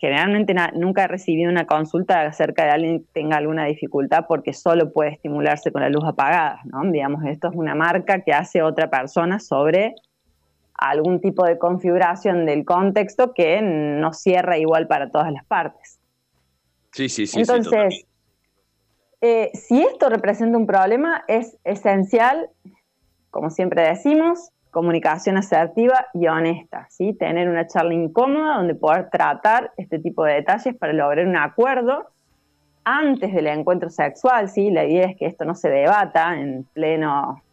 generalmente 0.00 0.54
nunca 0.74 1.04
he 1.04 1.08
recibido 1.08 1.50
una 1.50 1.66
consulta 1.66 2.22
acerca 2.22 2.64
de 2.64 2.70
alguien 2.70 3.00
que 3.00 3.06
tenga 3.12 3.36
alguna 3.36 3.64
dificultad 3.66 4.24
porque 4.28 4.52
solo 4.52 4.92
puede 4.92 5.10
estimularse 5.10 5.72
con 5.72 5.82
la 5.82 5.90
luz 5.90 6.04
apagada, 6.06 6.60
¿no? 6.64 6.88
Digamos, 6.90 7.24
esto 7.26 7.48
es 7.48 7.54
una 7.56 7.74
marca 7.74 8.22
que 8.22 8.32
hace 8.32 8.62
otra 8.62 8.88
persona 8.88 9.40
sobre 9.40 9.94
algún 10.74 11.20
tipo 11.20 11.44
de 11.44 11.58
configuración 11.58 12.46
del 12.46 12.64
contexto 12.64 13.34
que 13.34 13.60
no 13.60 14.12
cierra 14.12 14.58
igual 14.58 14.86
para 14.86 15.10
todas 15.10 15.32
las 15.32 15.44
partes. 15.44 15.97
Sí, 16.98 17.08
sí, 17.08 17.28
sí. 17.28 17.38
Entonces, 17.38 18.08
eh, 19.20 19.52
si 19.54 19.80
esto 19.80 20.08
representa 20.08 20.58
un 20.58 20.66
problema, 20.66 21.22
es 21.28 21.56
esencial, 21.62 22.50
como 23.30 23.50
siempre 23.50 23.82
decimos, 23.82 24.50
comunicación 24.72 25.36
asertiva 25.36 26.08
y 26.12 26.26
honesta, 26.26 26.88
¿sí? 26.90 27.12
Tener 27.12 27.48
una 27.48 27.68
charla 27.68 27.94
incómoda 27.94 28.56
donde 28.56 28.74
poder 28.74 29.10
tratar 29.10 29.70
este 29.76 30.00
tipo 30.00 30.24
de 30.24 30.34
detalles 30.34 30.74
para 30.74 30.92
lograr 30.92 31.24
un 31.24 31.36
acuerdo 31.36 32.08
antes 32.82 33.32
del 33.32 33.46
encuentro 33.46 33.90
sexual, 33.90 34.48
¿sí? 34.48 34.72
La 34.72 34.84
idea 34.84 35.06
es 35.06 35.16
que 35.16 35.26
esto 35.26 35.44
no 35.44 35.54
se 35.54 35.70
debata 35.70 36.36
en 36.36 36.64
pleno, 36.72 37.44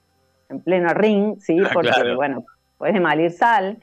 en 0.49 0.59
pleno 0.59 0.91
ring, 0.95 1.39
¿sí? 1.39 1.59
Ah, 1.63 1.69
Porque, 1.71 1.91
claro. 1.91 2.15
bueno, 2.15 2.45
puede 2.79 2.99
malir 2.99 3.29
sal. 3.29 3.77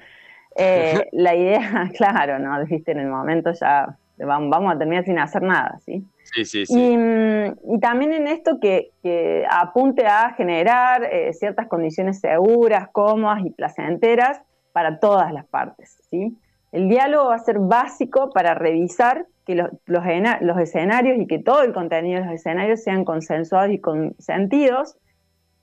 Eh, 0.56 1.08
la 1.12 1.36
idea, 1.36 1.88
claro, 1.96 2.40
¿no? 2.40 2.64
Viste, 2.64 2.90
en 2.90 2.98
el 2.98 3.06
momento 3.06 3.52
ya 3.52 3.96
vamos, 4.24 4.50
vamos 4.50 4.74
a 4.74 4.78
terminar 4.78 5.04
sin 5.04 5.18
hacer 5.18 5.42
nada, 5.42 5.78
¿sí? 5.84 6.04
Sí, 6.24 6.44
sí, 6.44 6.66
sí. 6.66 6.74
Y, 6.78 7.74
y 7.74 7.80
también 7.80 8.12
en 8.12 8.26
esto 8.26 8.58
que, 8.60 8.92
que 9.02 9.44
apunte 9.50 10.06
a 10.06 10.32
generar 10.34 11.04
eh, 11.04 11.32
ciertas 11.32 11.68
condiciones 11.68 12.20
seguras, 12.20 12.88
cómodas 12.92 13.44
y 13.44 13.50
placenteras 13.50 14.40
para 14.72 14.98
todas 14.98 15.32
las 15.32 15.46
partes. 15.46 15.98
¿sí? 16.10 16.36
El 16.72 16.88
diálogo 16.88 17.28
va 17.28 17.36
a 17.36 17.40
ser 17.40 17.58
básico 17.58 18.30
para 18.30 18.54
revisar 18.54 19.26
que 19.44 19.54
los, 19.54 19.70
los, 19.86 20.04
los 20.40 20.58
escenarios 20.58 21.18
y 21.18 21.26
que 21.26 21.38
todo 21.38 21.62
el 21.62 21.72
contenido 21.72 22.20
de 22.20 22.26
los 22.26 22.34
escenarios 22.34 22.82
sean 22.82 23.04
consensuados 23.04 23.70
y 23.70 23.80
consentidos. 23.80 24.96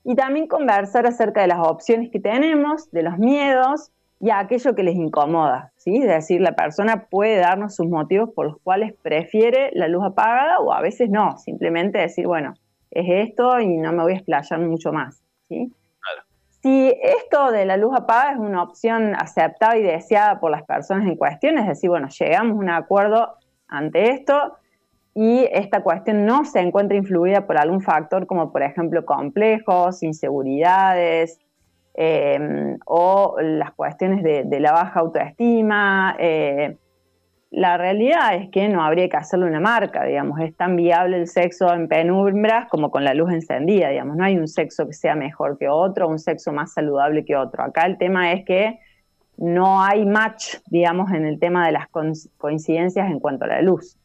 Y 0.04 0.14
también 0.14 0.46
conversar 0.46 1.06
acerca 1.06 1.42
de 1.42 1.48
las 1.48 1.58
opciones 1.58 2.10
que 2.10 2.20
tenemos, 2.20 2.90
de 2.90 3.02
los 3.02 3.18
miedos 3.18 3.90
y 4.20 4.30
aquello 4.30 4.74
que 4.74 4.82
les 4.82 4.96
incomoda. 4.96 5.72
¿sí? 5.76 5.96
Es 5.96 6.08
decir, 6.08 6.42
la 6.42 6.54
persona 6.54 7.06
puede 7.10 7.38
darnos 7.38 7.74
sus 7.74 7.88
motivos 7.88 8.30
por 8.34 8.46
los 8.46 8.58
cuales 8.62 8.92
prefiere 9.02 9.70
la 9.72 9.88
luz 9.88 10.04
apagada 10.04 10.58
o 10.60 10.72
a 10.72 10.82
veces 10.82 11.08
no. 11.08 11.38
Simplemente 11.38 11.98
decir, 11.98 12.26
bueno, 12.26 12.52
es 12.90 13.28
esto 13.28 13.58
y 13.60 13.78
no 13.78 13.92
me 13.92 14.02
voy 14.02 14.12
a 14.12 14.16
explayar 14.16 14.60
mucho 14.60 14.92
más. 14.92 15.22
¿sí? 15.48 15.72
Claro. 16.00 16.28
Si 16.62 16.94
esto 17.02 17.50
de 17.50 17.64
la 17.64 17.78
luz 17.78 17.96
apagada 17.96 18.32
es 18.32 18.38
una 18.38 18.62
opción 18.62 19.14
aceptada 19.14 19.78
y 19.78 19.82
deseada 19.82 20.38
por 20.38 20.50
las 20.50 20.64
personas 20.64 21.08
en 21.08 21.16
cuestión, 21.16 21.56
es 21.56 21.66
decir, 21.66 21.88
bueno, 21.88 22.08
llegamos 22.08 22.52
a 22.52 22.60
un 22.60 22.68
acuerdo 22.68 23.36
ante 23.68 24.10
esto 24.10 24.58
y 25.14 25.48
esta 25.50 25.82
cuestión 25.82 26.26
no 26.26 26.44
se 26.44 26.60
encuentra 26.60 26.96
influida 26.96 27.46
por 27.46 27.56
algún 27.56 27.80
factor 27.80 28.26
como 28.26 28.52
por 28.52 28.62
ejemplo 28.62 29.06
complejos, 29.06 30.02
inseguridades 30.02 31.40
eh, 31.94 32.76
o 32.86 33.36
las 33.40 33.72
cuestiones 33.72 34.22
de, 34.22 34.60
la 34.60 34.72
baja 34.72 35.00
autoestima. 35.00 36.16
eh, 36.18 36.76
la 37.50 37.76
realidad 37.76 38.36
es 38.36 38.48
que 38.50 38.68
no 38.68 38.82
habría 38.82 39.08
que 39.08 39.16
hacerle 39.16 39.46
una 39.46 39.58
marca, 39.58 40.04
digamos, 40.04 40.38
es 40.40 40.56
tan 40.56 40.76
viable 40.76 41.16
el 41.16 41.26
sexo 41.26 41.72
en 41.74 41.88
penumbras 41.88 42.68
como 42.68 42.92
con 42.92 43.04
la 43.04 43.12
luz 43.12 43.32
encendida, 43.32 43.88
digamos, 43.88 44.16
no 44.16 44.24
hay 44.24 44.38
un 44.38 44.46
sexo 44.46 44.86
que 44.86 44.92
sea 44.92 45.16
mejor 45.16 45.58
que 45.58 45.68
otro, 45.68 46.06
un 46.06 46.20
sexo 46.20 46.52
más 46.52 46.72
saludable 46.72 47.24
que 47.24 47.34
otro. 47.34 47.64
Acá 47.64 47.86
el 47.86 47.98
tema 47.98 48.32
es 48.32 48.44
que 48.44 48.78
no 49.36 49.82
hay 49.82 50.06
match, 50.06 50.58
digamos, 50.66 51.10
en 51.10 51.26
el 51.26 51.40
tema 51.40 51.66
de 51.66 51.72
las 51.72 51.88
coincidencias 52.36 53.10
en 53.10 53.18
cuanto 53.18 53.46
a 53.46 53.48
la 53.48 53.62
luz. 53.62 53.99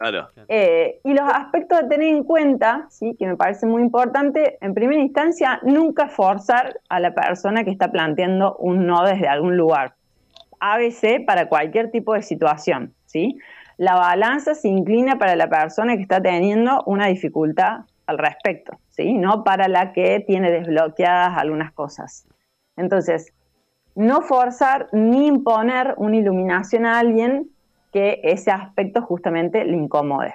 Claro. 0.00 0.28
Eh, 0.48 0.98
y 1.04 1.12
los 1.12 1.28
aspectos 1.30 1.78
a 1.78 1.86
tener 1.86 2.08
en 2.08 2.24
cuenta, 2.24 2.86
¿sí? 2.88 3.14
que 3.18 3.26
me 3.26 3.36
parece 3.36 3.66
muy 3.66 3.82
importante, 3.82 4.56
en 4.62 4.72
primera 4.72 4.98
instancia, 4.98 5.60
nunca 5.62 6.08
forzar 6.08 6.80
a 6.88 7.00
la 7.00 7.12
persona 7.12 7.64
que 7.64 7.70
está 7.70 7.92
planteando 7.92 8.56
un 8.56 8.86
no 8.86 9.04
desde 9.04 9.28
algún 9.28 9.58
lugar. 9.58 9.92
ABC 10.58 11.26
para 11.26 11.50
cualquier 11.50 11.90
tipo 11.90 12.14
de 12.14 12.22
situación. 12.22 12.94
¿sí? 13.04 13.36
La 13.76 13.94
balanza 13.94 14.54
se 14.54 14.68
inclina 14.68 15.18
para 15.18 15.36
la 15.36 15.50
persona 15.50 15.96
que 15.96 16.02
está 16.02 16.18
teniendo 16.18 16.82
una 16.86 17.08
dificultad 17.08 17.80
al 18.06 18.16
respecto, 18.16 18.78
¿sí? 18.88 19.12
no 19.12 19.44
para 19.44 19.68
la 19.68 19.92
que 19.92 20.24
tiene 20.26 20.50
desbloqueadas 20.50 21.36
algunas 21.36 21.72
cosas. 21.72 22.26
Entonces, 22.78 23.34
no 23.94 24.22
forzar 24.22 24.88
ni 24.92 25.26
imponer 25.26 25.92
una 25.98 26.16
iluminación 26.16 26.86
a 26.86 26.98
alguien 26.98 27.50
que 27.92 28.20
ese 28.22 28.50
aspecto 28.50 29.02
justamente 29.02 29.64
le 29.64 29.76
incomode. 29.76 30.34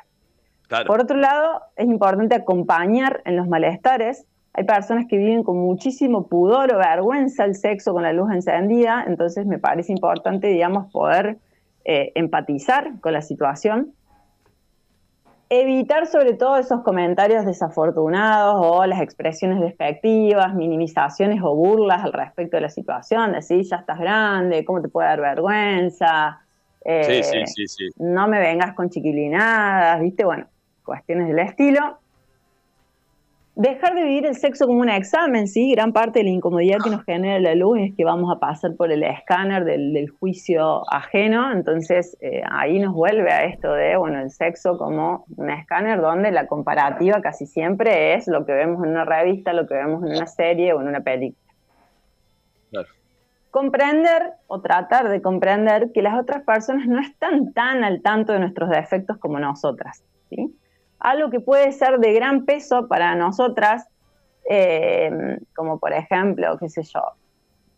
Claro. 0.68 0.86
Por 0.86 1.02
otro 1.02 1.18
lado, 1.18 1.62
es 1.76 1.86
importante 1.86 2.36
acompañar 2.36 3.22
en 3.26 3.36
los 3.36 3.48
malestares. 3.48 4.26
Hay 4.54 4.64
personas 4.64 5.06
que 5.08 5.18
viven 5.18 5.44
con 5.44 5.58
muchísimo 5.58 6.28
pudor 6.28 6.74
o 6.74 6.78
vergüenza 6.78 7.44
el 7.44 7.56
sexo 7.56 7.94
con 7.94 8.04
la 8.04 8.14
luz 8.14 8.32
encendida, 8.32 9.04
entonces 9.06 9.46
me 9.46 9.60
parece 9.60 9.92
importante, 9.92 10.48
digamos, 10.48 10.92
poder 10.92 11.38
eh, 11.84 12.12
empatizar 12.16 13.00
con 13.02 13.14
la 13.14 13.22
situación. 13.22 13.94
Evitar 15.50 16.08
sobre 16.08 16.34
todo 16.34 16.58
esos 16.58 16.82
comentarios 16.82 17.46
desafortunados 17.46 18.56
o 18.58 18.84
las 18.88 19.02
expresiones 19.02 19.62
despectivas, 19.62 20.56
minimizaciones 20.56 21.42
o 21.44 21.56
burlas 21.56 22.04
al 22.04 22.14
respecto 22.14 22.58
de 22.58 22.62
la 22.62 22.70
situación, 22.70 23.34
decir, 23.34 23.62
ya 23.64 23.76
estás 23.76 24.00
grande, 24.00 24.66
¿cómo 24.66 24.82
te 24.82 24.90
puede 24.90 25.10
dar 25.10 25.22
vergüenza? 25.22 26.45
Sí, 26.86 27.24
sí, 27.24 27.48
sí, 27.48 27.68
sí. 27.68 27.90
No 27.98 28.28
me 28.28 28.40
vengas 28.40 28.76
con 28.76 28.90
chiquilinadas, 28.90 30.00
¿viste? 30.02 30.24
Bueno, 30.24 30.46
cuestiones 30.84 31.28
del 31.28 31.40
estilo. 31.40 31.98
Dejar 33.56 33.96
de 33.96 34.04
vivir 34.04 34.26
el 34.26 34.36
sexo 34.36 34.68
como 34.68 34.82
un 34.82 34.90
examen, 34.90 35.48
¿sí? 35.48 35.72
Gran 35.72 35.94
parte 35.94 36.20
de 36.20 36.26
la 36.26 36.32
incomodidad 36.32 36.78
que 36.84 36.90
nos 36.90 37.06
genera 37.06 37.40
la 37.40 37.56
luz 37.56 37.80
es 37.80 37.96
que 37.96 38.04
vamos 38.04 38.30
a 38.36 38.38
pasar 38.38 38.76
por 38.76 38.92
el 38.92 39.02
escáner 39.02 39.64
del, 39.64 39.94
del 39.94 40.10
juicio 40.10 40.84
ajeno, 40.92 41.54
entonces 41.54 42.18
eh, 42.20 42.42
ahí 42.52 42.80
nos 42.80 42.94
vuelve 42.94 43.32
a 43.32 43.46
esto 43.46 43.72
de, 43.72 43.96
bueno, 43.96 44.20
el 44.20 44.30
sexo 44.30 44.78
como 44.78 45.26
un 45.38 45.50
escáner 45.50 46.02
donde 46.02 46.32
la 46.32 46.48
comparativa 46.48 47.22
casi 47.22 47.46
siempre 47.46 48.14
es 48.14 48.28
lo 48.28 48.46
que 48.46 48.52
vemos 48.52 48.84
en 48.84 48.92
una 48.92 49.06
revista, 49.06 49.54
lo 49.54 49.66
que 49.68 49.76
vemos 49.76 50.04
en 50.04 50.18
una 50.18 50.28
serie 50.28 50.74
o 50.74 50.82
en 50.82 50.90
una 50.90 51.00
película. 51.00 51.54
Claro 52.72 52.90
comprender 53.56 54.34
o 54.48 54.60
tratar 54.60 55.08
de 55.08 55.22
comprender 55.22 55.94
que 55.94 56.02
las 56.02 56.20
otras 56.20 56.44
personas 56.44 56.88
no 56.88 57.00
están 57.00 57.54
tan 57.54 57.86
al 57.86 58.02
tanto 58.02 58.34
de 58.34 58.42
nuestros 58.42 58.70
defectos 58.70 59.18
como 59.18 59.40
nosotras. 59.40 60.04
¿sí? 60.30 60.54
Algo 61.00 61.30
que 61.30 61.40
puede 61.40 61.72
ser 61.72 62.00
de 62.00 62.12
gran 62.12 62.44
peso 62.44 62.90
para 62.90 63.16
nosotras, 63.16 63.88
eh, 64.50 65.10
como 65.56 65.80
por 65.80 65.94
ejemplo, 65.94 66.58
qué 66.58 66.68
sé 66.68 66.84
yo, 66.84 67.00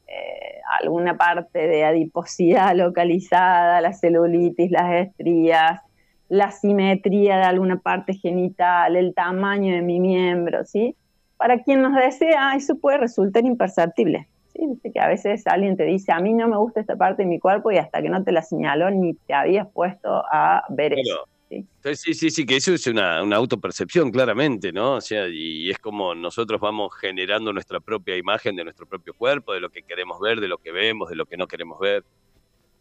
eh, 0.08 0.62
alguna 0.82 1.16
parte 1.16 1.68
de 1.68 1.86
adiposidad 1.86 2.76
localizada, 2.76 3.80
la 3.80 3.94
celulitis, 3.94 4.72
las 4.72 4.92
estrías, 4.96 5.80
la 6.28 6.50
simetría 6.50 7.38
de 7.38 7.44
alguna 7.44 7.78
parte 7.78 8.16
genital, 8.16 8.96
el 8.96 9.14
tamaño 9.14 9.76
de 9.76 9.84
mi 9.84 10.00
miembro, 10.00 10.66
¿sí? 10.66 10.96
Para 11.38 11.62
quien 11.62 11.84
nos 11.84 11.94
desea, 11.94 12.56
eso 12.56 12.80
puede 12.80 12.98
resultar 12.98 13.46
imperceptible. 13.46 14.28
¿Sí? 14.58 14.92
que 14.92 15.00
a 15.00 15.08
veces 15.08 15.46
alguien 15.48 15.78
te 15.78 15.84
dice, 15.84 16.12
a 16.12 16.20
mí 16.20 16.34
no 16.34 16.48
me 16.48 16.58
gusta 16.58 16.82
esta 16.82 16.96
parte 16.96 17.24
de 17.24 17.30
mi 17.30 17.40
cuerpo 17.40 17.72
y 17.72 17.78
hasta 17.78 18.02
que 18.02 18.10
no 18.10 18.24
te 18.24 18.32
la 18.32 18.42
señaló 18.42 18.90
ni 18.92 19.14
te 19.14 19.34
habías 19.34 19.68
puesto 19.68 20.24
a 20.32 20.64
ver 20.70 20.94
eso. 20.94 21.28
¿sí? 21.50 21.66
Entonces, 21.76 22.02
sí, 22.02 22.14
sí, 22.14 22.30
sí, 22.30 22.46
que 22.46 22.58
eso 22.58 22.74
es 22.74 22.88
una, 22.88 23.24
una 23.24 23.36
autopercepción, 23.38 24.12
claramente, 24.12 24.72
¿no? 24.72 24.96
O 24.96 25.02
sea, 25.02 25.28
y 25.28 25.70
es 25.70 25.80
como 25.80 26.16
nosotros 26.16 26.60
vamos 26.60 26.94
generando 26.96 27.54
nuestra 27.54 27.80
propia 27.80 28.18
imagen 28.18 28.56
de 28.56 28.64
nuestro 28.64 28.86
propio 28.86 29.14
cuerpo, 29.14 29.54
de 29.54 29.62
lo 29.62 29.70
que 29.70 29.84
queremos 29.84 30.20
ver, 30.20 30.40
de 30.40 30.48
lo 30.48 30.58
que 30.58 30.72
vemos, 30.72 31.10
de 31.10 31.16
lo 31.16 31.26
que 31.26 31.38
no 31.38 31.48
queremos 31.48 31.80
ver. 31.80 32.04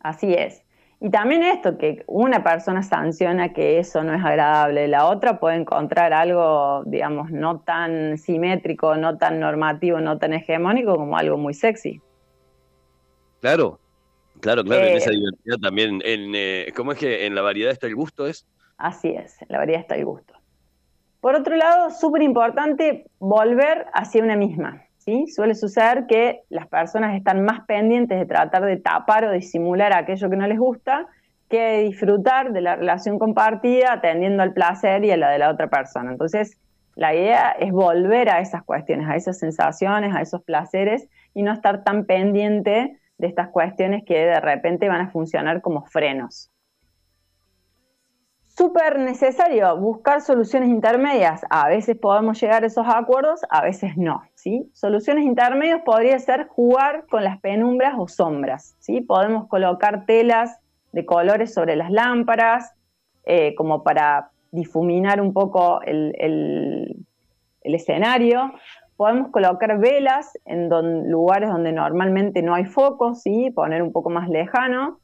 Así 0.00 0.33
es. 0.35 0.62
Y 0.99 1.11
también 1.11 1.43
esto, 1.43 1.76
que 1.76 2.05
una 2.07 2.43
persona 2.43 2.83
sanciona 2.83 3.53
que 3.53 3.79
eso 3.79 4.03
no 4.03 4.15
es 4.15 4.25
agradable, 4.25 4.88
la 4.88 5.07
otra 5.07 5.38
puede 5.38 5.57
encontrar 5.57 6.15
algo, 6.15 6.85
digamos, 6.87 7.31
no 7.31 7.61
tan 7.61 8.17
simétrico, 8.17 8.97
no 8.97 9.19
tan 9.19 9.38
normativo, 9.38 10.00
no 10.00 10.19
tan 10.19 10.33
hegemónico 10.33 10.97
como 10.97 11.19
algo 11.19 11.37
muy 11.37 11.53
sexy. 11.53 12.00
Claro, 13.41 13.79
claro, 14.41 14.65
claro, 14.65 14.87
en 14.87 14.95
Eh, 14.95 14.97
esa 14.97 15.11
diversidad 15.11 15.59
también. 15.61 16.00
En, 16.03 16.33
eh, 16.35 16.73
¿Cómo 16.75 16.93
es 16.93 16.99
que 16.99 17.26
en 17.26 17.35
la 17.35 17.43
variedad 17.43 17.73
está 17.73 17.87
el 17.87 17.95
gusto? 17.95 18.26
¿Es? 18.26 18.47
Así 18.79 19.09
es, 19.09 19.41
en 19.43 19.49
la 19.50 19.59
variedad 19.59 19.83
está 19.83 19.97
el 19.97 20.07
gusto. 20.07 20.33
Por 21.21 21.35
otro 21.35 21.57
lado, 21.57 21.91
súper 21.91 22.23
importante 22.23 23.07
volver 23.19 23.87
hacia 23.93 24.23
una 24.23 24.37
misma. 24.37 24.86
¿Sí? 25.07 25.27
Suele 25.29 25.55
suceder 25.55 26.07
que 26.07 26.43
las 26.51 26.67
personas 26.67 27.17
están 27.17 27.45
más 27.45 27.61
pendientes 27.67 28.19
de 28.19 28.27
tratar 28.27 28.65
de 28.65 28.77
tapar 28.77 29.25
o 29.25 29.33
disimular 29.33 29.95
aquello 29.95 30.29
que 30.29 30.37
no 30.37 30.47
les 30.47 30.59
gusta 30.59 31.07
que 31.49 31.61
de 31.61 31.83
disfrutar 31.85 32.53
de 32.53 32.61
la 32.61 32.75
relación 32.75 33.19
compartida 33.19 33.93
atendiendo 33.93 34.43
al 34.43 34.53
placer 34.53 35.05
y 35.05 35.13
a 35.13 35.17
la 35.17 35.31
de 35.31 35.39
la 35.39 35.51
otra 35.51 35.69
persona. 35.69 36.11
Entonces, 36.11 36.59
la 36.97 37.15
idea 37.15 37.51
es 37.51 37.71
volver 37.71 38.31
a 38.31 38.41
esas 38.41 38.65
cuestiones, 38.65 39.09
a 39.09 39.17
esas 39.17 39.39
sensaciones, 39.39 40.15
a 40.15 40.23
esos 40.23 40.43
placeres 40.43 41.09
y 41.35 41.43
no 41.43 41.53
estar 41.53 41.85
tan 41.85 42.05
pendiente 42.05 42.99
de 43.19 43.27
estas 43.27 43.49
cuestiones 43.49 44.03
que 44.05 44.19
de 44.19 44.41
repente 44.41 44.89
van 44.89 45.03
a 45.03 45.11
funcionar 45.11 45.61
como 45.61 45.85
frenos. 45.85 46.51
Súper 48.57 48.99
necesario 48.99 49.77
buscar 49.77 50.23
soluciones 50.23 50.71
intermedias. 50.71 51.43
A 51.51 51.69
veces 51.69 51.95
podemos 51.99 52.41
llegar 52.41 52.65
a 52.65 52.69
esos 52.69 52.87
acuerdos, 52.89 53.43
a 53.51 53.61
veces 53.61 53.99
no. 53.99 54.23
¿sí? 54.35 54.71
Soluciones 54.73 55.27
intermedias 55.27 55.83
podría 55.85 56.19
ser 56.19 56.47
jugar 56.49 57.05
con 57.11 57.23
las 57.23 57.39
penumbras 57.41 57.93
o 57.99 58.09
sombras. 58.09 58.75
¿sí? 58.79 59.03
Podemos 59.03 59.47
colocar 59.49 60.07
telas 60.07 60.59
de 60.93 61.05
colores 61.05 61.53
sobre 61.53 61.77
las 61.77 61.91
lámparas, 61.91 62.73
eh, 63.25 63.55
como 63.57 63.83
para 63.83 64.31
difuminar 64.53 65.21
un 65.21 65.35
poco 65.35 65.83
el, 65.83 67.05
escenario. 67.61 68.55
Podemos 68.97 69.33
colocar 69.33 69.79
velas 69.79 70.33
en 70.47 70.71
lugares 71.11 71.51
donde 71.51 71.73
normalmente 71.73 72.41
no 72.41 72.55
hay 72.55 72.65
focos, 72.65 73.21
¿sí? 73.21 73.51
poner 73.51 73.83
un 73.83 73.93
poco 73.93 74.09
más 74.09 74.31
lejano. 74.31 74.99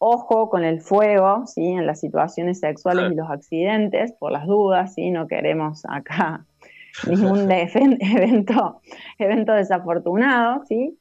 Ojo 0.00 0.48
con 0.48 0.64
el 0.64 0.80
fuego, 0.80 1.46
¿sí? 1.46 1.68
En 1.68 1.86
las 1.86 2.00
situaciones 2.00 2.58
sexuales 2.58 3.12
y 3.12 3.14
los 3.14 3.30
accidentes, 3.30 4.12
por 4.12 4.32
las 4.32 4.46
dudas, 4.46 4.94
¿sí? 4.94 5.10
No 5.10 5.28
queremos 5.28 5.82
acá 5.88 6.46
ningún 7.06 7.50
evento, 7.52 8.80
evento 9.18 9.52
desafortunado, 9.52 10.64
¿sí? 10.66 10.98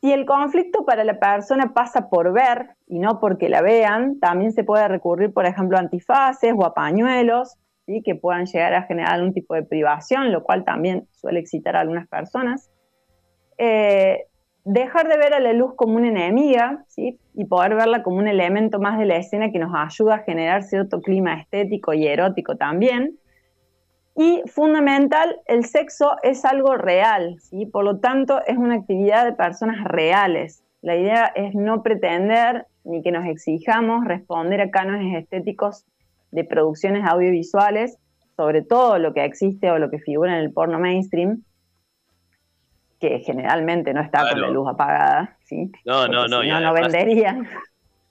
Si 0.00 0.12
el 0.12 0.24
conflicto 0.24 0.84
para 0.84 1.04
la 1.04 1.18
persona 1.18 1.74
pasa 1.74 2.08
por 2.08 2.32
ver 2.32 2.70
y 2.86 2.98
no 3.00 3.20
porque 3.20 3.48
la 3.48 3.60
vean, 3.60 4.18
también 4.20 4.52
se 4.52 4.64
puede 4.64 4.88
recurrir, 4.88 5.32
por 5.32 5.46
ejemplo, 5.46 5.76
a 5.76 5.80
antifaces 5.80 6.54
o 6.56 6.64
a 6.64 6.74
pañuelos, 6.74 7.56
¿sí? 7.86 8.02
que 8.02 8.14
puedan 8.14 8.46
llegar 8.46 8.74
a 8.74 8.82
generar 8.82 9.14
algún 9.14 9.32
tipo 9.32 9.54
de 9.54 9.62
privación, 9.62 10.32
lo 10.32 10.42
cual 10.42 10.64
también 10.64 11.06
suele 11.12 11.38
excitar 11.40 11.76
a 11.76 11.80
algunas 11.80 12.08
personas. 12.08 12.68
Eh, 13.58 14.26
dejar 14.64 15.08
de 15.08 15.16
ver 15.16 15.34
a 15.34 15.40
la 15.40 15.52
luz 15.52 15.74
como 15.74 15.96
una 15.96 16.08
enemiga 16.08 16.84
y 16.96 17.44
poder 17.46 17.74
verla 17.74 18.02
como 18.02 18.18
un 18.18 18.28
elemento 18.28 18.78
más 18.78 18.98
de 18.98 19.06
la 19.06 19.16
escena 19.16 19.50
que 19.50 19.58
nos 19.58 19.72
ayuda 19.74 20.16
a 20.16 20.18
generar 20.18 20.62
cierto 20.62 21.00
clima 21.00 21.34
estético 21.40 21.92
y 21.92 22.06
erótico 22.06 22.56
también. 22.56 23.18
Y 24.14 24.42
fundamental, 24.46 25.40
el 25.46 25.64
sexo 25.64 26.16
es 26.22 26.44
algo 26.44 26.76
real, 26.76 27.38
¿sí? 27.40 27.66
por 27.66 27.84
lo 27.84 27.98
tanto 27.98 28.40
es 28.46 28.56
una 28.58 28.74
actividad 28.74 29.24
de 29.24 29.32
personas 29.32 29.82
reales. 29.84 30.62
La 30.82 30.96
idea 30.96 31.26
es 31.34 31.54
no 31.54 31.82
pretender 31.82 32.66
ni 32.84 33.02
que 33.02 33.10
nos 33.10 33.26
exijamos 33.26 34.04
responder 34.04 34.60
a 34.60 34.70
cánones 34.70 35.16
estéticos 35.16 35.86
de 36.30 36.44
producciones 36.44 37.04
audiovisuales, 37.06 37.98
sobre 38.36 38.62
todo 38.62 38.98
lo 38.98 39.14
que 39.14 39.24
existe 39.24 39.70
o 39.70 39.78
lo 39.78 39.90
que 39.90 39.98
figura 39.98 40.32
en 40.32 40.44
el 40.44 40.52
porno 40.52 40.78
mainstream, 40.78 41.42
que 43.02 43.18
generalmente 43.18 43.92
no 43.92 44.00
está 44.00 44.30
con 44.30 44.40
la 44.40 44.48
luz 44.48 44.68
apagada, 44.68 45.36
¿sí? 45.42 45.72
No, 45.84 46.06
no, 46.06 46.28
no. 46.28 46.44
no, 46.44 46.60
no 46.60 46.72
venderían. 46.72 47.48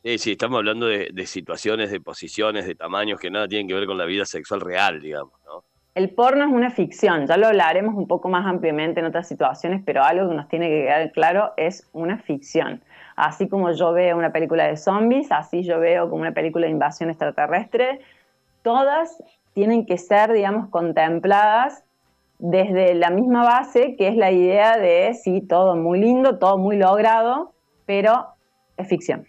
Sí, 0.03 0.17
sí, 0.17 0.31
estamos 0.31 0.57
hablando 0.57 0.87
de, 0.87 1.25
situaciones, 1.25 1.91
de 1.91 2.01
posiciones, 2.01 2.67
de 2.67 2.75
tamaños 2.75 3.19
que 3.19 3.31
nada 3.31 3.47
tienen 3.47 3.69
que 3.69 3.73
ver 3.73 3.85
con 3.85 3.97
la 3.97 4.03
vida 4.03 4.25
sexual 4.25 4.59
real, 4.59 4.99
digamos, 4.99 5.33
¿no? 5.45 5.63
El 5.95 6.09
porno 6.09 6.43
es 6.45 6.51
una 6.51 6.71
ficción, 6.71 7.25
ya 7.25 7.37
lo 7.37 7.47
hablaremos 7.47 7.95
un 7.95 8.07
poco 8.07 8.27
más 8.27 8.45
ampliamente 8.45 8.99
en 8.99 9.05
otras 9.05 9.27
situaciones, 9.27 9.81
pero 9.85 10.03
algo 10.03 10.27
que 10.29 10.35
nos 10.35 10.47
tiene 10.49 10.69
que 10.69 10.81
quedar 10.83 11.11
claro 11.13 11.53
es 11.55 11.87
una 11.93 12.17
ficción. 12.17 12.81
Así 13.15 13.47
como 13.47 13.71
yo 13.71 13.93
veo 13.93 14.17
una 14.17 14.31
película 14.31 14.67
de 14.67 14.75
zombies, 14.75 15.31
así 15.31 15.63
yo 15.63 15.79
veo 15.79 16.09
como 16.09 16.21
una 16.21 16.33
película 16.33 16.65
de 16.65 16.71
invasión 16.71 17.09
extraterrestre, 17.09 17.99
todas 18.61 19.21
tienen 19.53 19.85
que 19.85 19.97
ser, 19.97 20.31
digamos, 20.31 20.69
contempladas 20.69 21.83
desde 22.41 22.95
la 22.95 23.11
misma 23.11 23.43
base, 23.43 23.95
que 23.95 24.07
es 24.07 24.15
la 24.17 24.31
idea 24.31 24.77
de, 24.77 25.13
sí, 25.13 25.41
todo 25.41 25.75
muy 25.75 25.99
lindo, 25.99 26.39
todo 26.39 26.57
muy 26.57 26.75
logrado, 26.75 27.53
pero 27.85 28.27
es 28.77 28.87
ficción. 28.87 29.27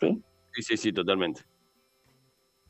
¿Sí? 0.00 0.22
sí, 0.52 0.76
sí, 0.76 0.92
totalmente. 0.92 1.42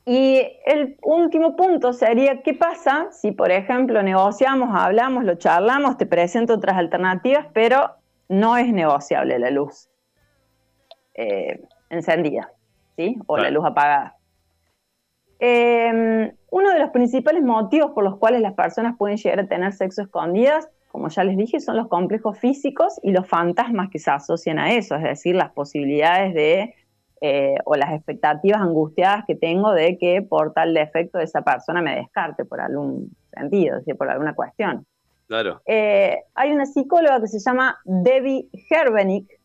Y 0.05 0.41
el 0.65 0.97
último 1.03 1.55
punto 1.55 1.93
sería, 1.93 2.41
¿qué 2.41 2.55
pasa 2.55 3.11
si, 3.11 3.31
por 3.31 3.51
ejemplo, 3.51 4.01
negociamos, 4.01 4.69
hablamos, 4.73 5.23
lo 5.23 5.35
charlamos, 5.35 5.97
te 5.97 6.07
presento 6.07 6.55
otras 6.55 6.75
alternativas, 6.75 7.47
pero 7.53 7.91
no 8.27 8.57
es 8.57 8.73
negociable 8.73 9.37
la 9.37 9.51
luz 9.51 9.87
eh, 11.13 11.61
encendida, 11.89 12.51
¿sí? 12.97 13.17
O 13.27 13.37
la 13.37 13.51
luz 13.51 13.65
apagada. 13.65 14.17
Em, 15.39 16.31
uno 16.53 16.71
de 16.71 16.77
los 16.77 16.91
principales 16.91 17.41
motivos 17.41 17.93
por 17.93 18.03
los 18.03 18.17
cuales 18.17 18.39
las 18.41 18.53
personas 18.53 18.95
pueden 18.95 19.17
llegar 19.17 19.39
a 19.39 19.47
tener 19.47 19.73
sexo 19.73 20.03
escondidas, 20.03 20.69
como 20.91 21.09
ya 21.09 21.23
les 21.23 21.35
dije, 21.35 21.59
son 21.59 21.75
los 21.77 21.87
complejos 21.87 22.37
físicos 22.37 22.99
y 23.01 23.11
los 23.11 23.27
fantasmas 23.27 23.89
que 23.89 23.97
se 23.97 24.11
asocian 24.11 24.59
a 24.59 24.71
eso, 24.71 24.93
es 24.95 25.01
decir, 25.01 25.33
las 25.33 25.51
posibilidades 25.51 26.35
de 26.35 26.75
eh, 27.21 27.55
o 27.65 27.75
las 27.75 27.91
expectativas 27.93 28.61
angustiadas 28.61 29.25
que 29.25 29.33
tengo 29.33 29.71
de 29.71 29.97
que 29.97 30.21
por 30.21 30.53
tal 30.53 30.75
defecto 30.75 31.17
esa 31.17 31.41
persona 31.41 31.81
me 31.81 31.95
descarte 31.95 32.45
por 32.45 32.61
algún 32.61 33.15
sentido, 33.35 33.77
es 33.77 33.85
decir, 33.85 33.97
por 33.97 34.11
alguna 34.11 34.35
cuestión. 34.35 34.85
Claro. 35.25 35.59
Eh, 35.65 36.19
hay 36.35 36.51
una 36.51 36.67
psicóloga 36.67 37.19
que 37.19 37.29
se 37.29 37.39
llama 37.39 37.79
Debbie 37.83 38.47
Herbenick, 38.69 39.39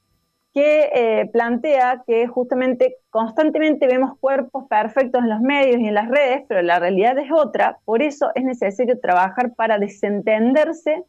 que 0.54 0.90
eh, 0.94 1.30
plantea 1.32 2.02
que 2.06 2.26
justamente 2.26 2.96
constantemente 3.11 3.87
vemos 3.87 4.18
cuerpos 4.18 4.64
perfectos 4.68 5.22
en 5.22 5.28
los 5.28 5.40
medios 5.40 5.78
y 5.78 5.87
en 5.87 5.94
las 5.94 6.08
redes, 6.08 6.44
pero 6.48 6.62
la 6.62 6.78
realidad 6.78 7.18
es 7.18 7.30
otra, 7.30 7.78
por 7.84 8.02
eso 8.02 8.30
es 8.34 8.44
necesario 8.44 8.98
trabajar 8.98 9.54
para 9.54 9.78
desentenderse 9.78 11.04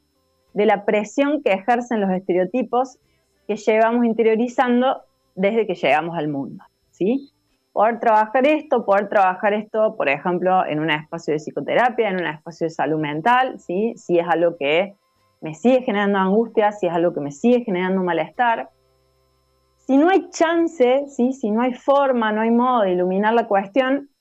de 0.53 0.65
la 0.65 0.85
presión 0.85 1.41
que 1.41 1.53
ejercen 1.53 2.01
los 2.01 2.11
estereotipos 2.11 2.97
que 3.47 3.55
llevamos 3.55 4.05
interiorizando 4.05 5.01
desde 5.35 5.65
que 5.65 5.75
llegamos 5.75 6.17
al 6.17 6.27
mundo, 6.27 6.63
¿sí? 6.91 7.31
Poder 7.71 7.99
trabajar 7.99 8.45
esto, 8.45 8.85
poder 8.85 9.09
trabajar 9.09 9.53
esto, 9.53 9.95
por 9.95 10.09
ejemplo, 10.09 10.65
en 10.65 10.79
un 10.79 10.89
espacio 10.89 11.33
de 11.33 11.39
psicoterapia, 11.39 12.09
en 12.09 12.15
un 12.15 12.27
espacio 12.27 12.65
de 12.65 12.71
salud 12.71 12.99
mental, 12.99 13.59
¿sí? 13.59 13.93
Si 13.95 14.19
es 14.19 14.27
algo 14.27 14.57
que 14.57 14.95
me 15.41 15.53
sigue 15.53 15.81
generando 15.81 16.19
angustia, 16.19 16.71
si 16.71 16.87
es 16.87 16.93
algo 16.93 17.13
que 17.13 17.21
me 17.21 17.31
sigue 17.31 17.63
generando 17.63 18.03
malestar, 18.03 18.69
si 19.89 19.97
no 19.97 20.07
hay 20.07 20.29
chance, 20.29 21.05
¿sí? 21.07 21.33
si 21.33 21.49
no 21.49 21.63
hay 21.63 21.73
forma, 21.73 22.31
no 22.31 22.41
hay 22.41 22.51
modo 22.51 22.81
de 22.81 22.91
iluminar 22.91 23.33
la 23.33 23.47
cuestión, 23.47 24.11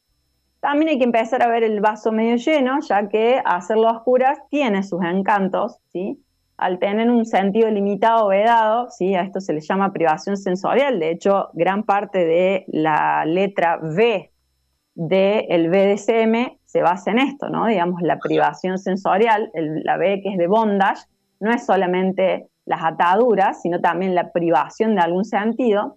también 0.61 0.89
hay 0.89 0.99
que 0.99 1.05
empezar 1.05 1.43
a 1.43 1.49
ver 1.49 1.63
el 1.63 1.83
vaso 1.83 2.11
medio 2.11 2.37
lleno, 2.37 2.79
ya 2.81 3.07
que 3.11 3.43
hacerlo 3.45 3.91
a 3.91 3.99
oscuras 3.99 4.39
tiene 4.49 4.83
sus 4.83 5.05
encantos, 5.05 5.77
¿sí? 5.93 6.25
Al 6.57 6.79
tener 6.79 7.11
un 7.11 7.27
sentido 7.27 7.71
limitado 7.71 8.29
vedado, 8.29 8.89
¿sí? 8.89 9.15
A 9.15 9.21
esto 9.21 9.43
se 9.43 9.53
le 9.53 9.61
llama 9.61 9.93
privación 9.93 10.39
sensorial. 10.39 10.99
De 11.01 11.11
hecho, 11.11 11.51
gran 11.53 11.83
parte 11.83 12.25
de 12.25 12.65
la 12.69 13.27
letra 13.27 13.79
V 13.83 14.33
del 14.95 15.69
BDSM 15.69 16.61
se 16.65 16.81
basa 16.81 17.11
en 17.11 17.19
esto, 17.19 17.51
¿no? 17.51 17.67
Digamos, 17.67 18.01
la 18.01 18.19
privación 18.19 18.79
sensorial, 18.79 19.51
la 19.53 19.99
B 19.99 20.23
que 20.23 20.31
es 20.31 20.39
de 20.39 20.47
bondage, 20.47 21.03
no 21.41 21.53
es 21.53 21.67
solamente 21.67 22.49
las 22.69 22.85
ataduras, 22.85 23.63
sino 23.63 23.81
también 23.81 24.15
la 24.15 24.31
privación 24.31 24.95
de 24.95 25.01
algún 25.01 25.25
sentido, 25.25 25.97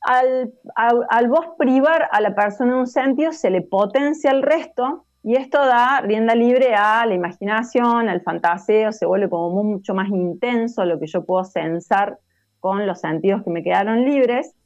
al, 0.00 0.52
al, 0.74 1.28
vos 1.28 1.46
privar 1.58 2.08
a 2.10 2.20
la 2.20 2.34
persona 2.34 2.74
de 2.74 2.80
un 2.80 2.86
sentido, 2.86 3.32
se 3.32 3.50
le 3.50 3.62
potencia 3.62 4.30
el 4.30 4.42
resto 4.42 5.04
y 5.22 5.36
esto 5.36 5.58
da 5.58 6.00
rienda 6.00 6.34
libre 6.34 6.74
a 6.74 7.06
la 7.06 7.14
imaginación, 7.14 8.08
al 8.08 8.22
fantaseo, 8.22 8.90
se 8.90 9.06
vuelve 9.06 9.28
como 9.28 9.62
mucho 9.62 9.94
más 9.94 10.08
intenso 10.08 10.84
lo 10.84 10.98
que 10.98 11.06
yo 11.06 11.24
puedo 11.24 11.44
sensar 11.44 12.18
con 12.58 12.86
los 12.86 13.00
sentidos 13.00 13.42
que 13.44 13.50
me 13.50 13.62
quedaron 13.62 14.04
libres. 14.04 14.56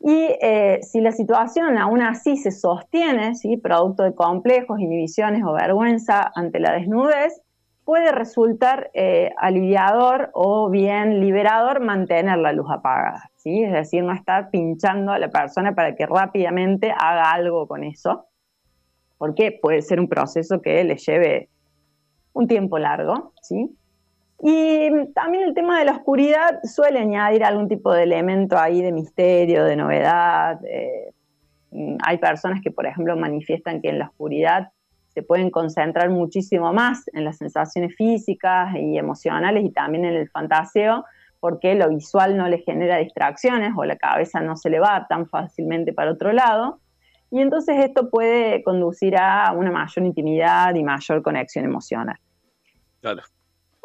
Y 0.00 0.28
eh, 0.40 0.80
si 0.82 1.00
la 1.00 1.12
situación 1.12 1.78
aún 1.78 2.02
así 2.02 2.36
se 2.36 2.50
sostiene, 2.50 3.34
¿sí? 3.34 3.56
producto 3.56 4.02
de 4.02 4.14
complejos, 4.14 4.80
inhibiciones 4.80 5.42
o 5.44 5.52
vergüenza 5.52 6.30
ante 6.34 6.60
la 6.60 6.72
desnudez, 6.72 7.40
puede 7.84 8.12
resultar 8.12 8.90
eh, 8.94 9.30
aliviador 9.36 10.30
o 10.32 10.70
bien 10.70 11.20
liberador 11.20 11.80
mantener 11.80 12.38
la 12.38 12.52
luz 12.52 12.66
apagada, 12.70 13.30
¿sí? 13.36 13.62
Es 13.62 13.72
decir, 13.72 14.02
no 14.02 14.12
estar 14.12 14.50
pinchando 14.50 15.12
a 15.12 15.18
la 15.18 15.28
persona 15.28 15.74
para 15.74 15.94
que 15.94 16.06
rápidamente 16.06 16.92
haga 16.92 17.30
algo 17.30 17.66
con 17.68 17.84
eso, 17.84 18.26
porque 19.18 19.58
puede 19.60 19.82
ser 19.82 20.00
un 20.00 20.08
proceso 20.08 20.62
que 20.62 20.82
le 20.84 20.96
lleve 20.96 21.48
un 22.32 22.48
tiempo 22.48 22.78
largo, 22.78 23.32
¿sí? 23.42 23.76
Y 24.42 24.90
también 25.14 25.44
el 25.44 25.54
tema 25.54 25.78
de 25.78 25.84
la 25.84 25.92
oscuridad 25.92 26.60
suele 26.64 26.98
añadir 26.98 27.44
algún 27.44 27.68
tipo 27.68 27.92
de 27.92 28.02
elemento 28.02 28.58
ahí 28.58 28.82
de 28.82 28.92
misterio, 28.92 29.64
de 29.64 29.76
novedad. 29.76 30.60
Eh, 30.66 31.12
hay 32.04 32.18
personas 32.18 32.60
que, 32.62 32.70
por 32.70 32.86
ejemplo, 32.86 33.16
manifiestan 33.16 33.80
que 33.80 33.88
en 33.88 34.00
la 34.00 34.08
oscuridad 34.08 34.70
se 35.14 35.22
pueden 35.22 35.50
concentrar 35.50 36.10
muchísimo 36.10 36.72
más 36.72 37.04
en 37.12 37.24
las 37.24 37.38
sensaciones 37.38 37.94
físicas 37.96 38.74
y 38.74 38.98
emocionales 38.98 39.64
y 39.64 39.70
también 39.70 40.04
en 40.04 40.14
el 40.14 40.28
fantaseo, 40.28 41.04
porque 41.38 41.76
lo 41.76 41.88
visual 41.88 42.36
no 42.36 42.48
le 42.48 42.58
genera 42.58 42.98
distracciones 42.98 43.72
o 43.76 43.84
la 43.84 43.96
cabeza 43.96 44.40
no 44.40 44.56
se 44.56 44.70
le 44.70 44.80
va 44.80 45.06
tan 45.08 45.28
fácilmente 45.28 45.92
para 45.92 46.12
otro 46.12 46.32
lado. 46.32 46.80
Y 47.30 47.40
entonces 47.40 47.76
esto 47.84 48.10
puede 48.10 48.62
conducir 48.64 49.16
a 49.16 49.52
una 49.52 49.70
mayor 49.70 50.04
intimidad 50.04 50.74
y 50.74 50.82
mayor 50.82 51.22
conexión 51.22 51.64
emocional. 51.64 52.16
Claro. 53.00 53.22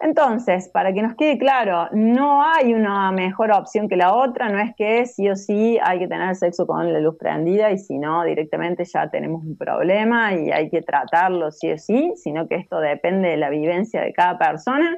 Entonces, 0.02 0.70
para 0.70 0.94
que 0.94 1.02
nos 1.02 1.16
quede 1.16 1.38
claro, 1.38 1.90
no 1.92 2.42
hay 2.42 2.74
una 2.74 3.12
mejor 3.12 3.52
opción 3.52 3.90
que 3.90 3.98
la 3.98 4.14
otra, 4.14 4.48
no 4.48 4.58
es 4.60 4.74
que 4.76 5.06
sí 5.06 5.30
o 5.30 5.36
sí 5.36 5.78
hay 5.84 6.00
que 6.00 6.08
tener 6.08 6.34
sexo 6.36 6.66
con 6.66 6.94
la 6.94 7.00
luz 7.00 7.18
prendida 7.18 7.70
y 7.72 7.78
si 7.78 7.98
no, 7.98 8.24
directamente 8.24 8.86
ya 8.86 9.10
tenemos 9.10 9.44
un 9.44 9.58
problema 9.58 10.34
y 10.34 10.52
hay 10.52 10.70
que 10.70 10.82
tratarlo 10.82 11.52
sí 11.52 11.72
o 11.72 11.78
sí, 11.78 12.14
sino 12.16 12.48
que 12.48 12.56
esto 12.56 12.80
depende 12.80 13.30
de 13.30 13.38
la 13.38 13.50
vivencia 13.50 14.02
de 14.02 14.14
cada 14.14 14.38
persona. 14.38 14.98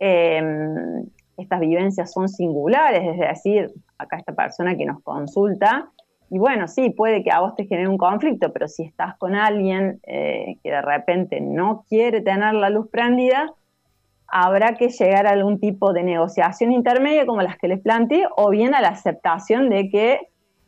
Em, 0.00 1.04
estas 1.36 1.60
vivencias 1.60 2.12
son 2.12 2.28
singulares, 2.28 3.02
es 3.04 3.18
decir, 3.18 3.70
acá 3.98 4.16
esta 4.16 4.34
persona 4.34 4.76
que 4.76 4.84
nos 4.84 5.00
consulta, 5.02 5.90
y 6.30 6.38
bueno, 6.38 6.66
sí, 6.66 6.90
puede 6.90 7.22
que 7.22 7.30
a 7.30 7.40
vos 7.40 7.54
te 7.54 7.66
genere 7.66 7.88
un 7.88 7.98
conflicto, 7.98 8.52
pero 8.52 8.66
si 8.66 8.82
estás 8.82 9.16
con 9.18 9.36
alguien 9.36 10.00
eh, 10.04 10.56
que 10.64 10.70
de 10.70 10.82
repente 10.82 11.40
no 11.40 11.84
quiere 11.88 12.22
tener 12.22 12.54
la 12.54 12.70
luz 12.70 12.88
prendida, 12.90 13.52
habrá 14.36 14.74
que 14.74 14.88
llegar 14.88 15.28
a 15.28 15.30
algún 15.30 15.60
tipo 15.60 15.92
de 15.92 16.02
negociación 16.02 16.72
intermedia 16.72 17.24
como 17.24 17.40
las 17.40 17.56
que 17.56 17.68
les 17.68 17.80
planteé, 17.80 18.26
o 18.36 18.50
bien 18.50 18.74
a 18.74 18.80
la 18.80 18.88
aceptación 18.88 19.70
de 19.70 19.88
que 19.88 20.18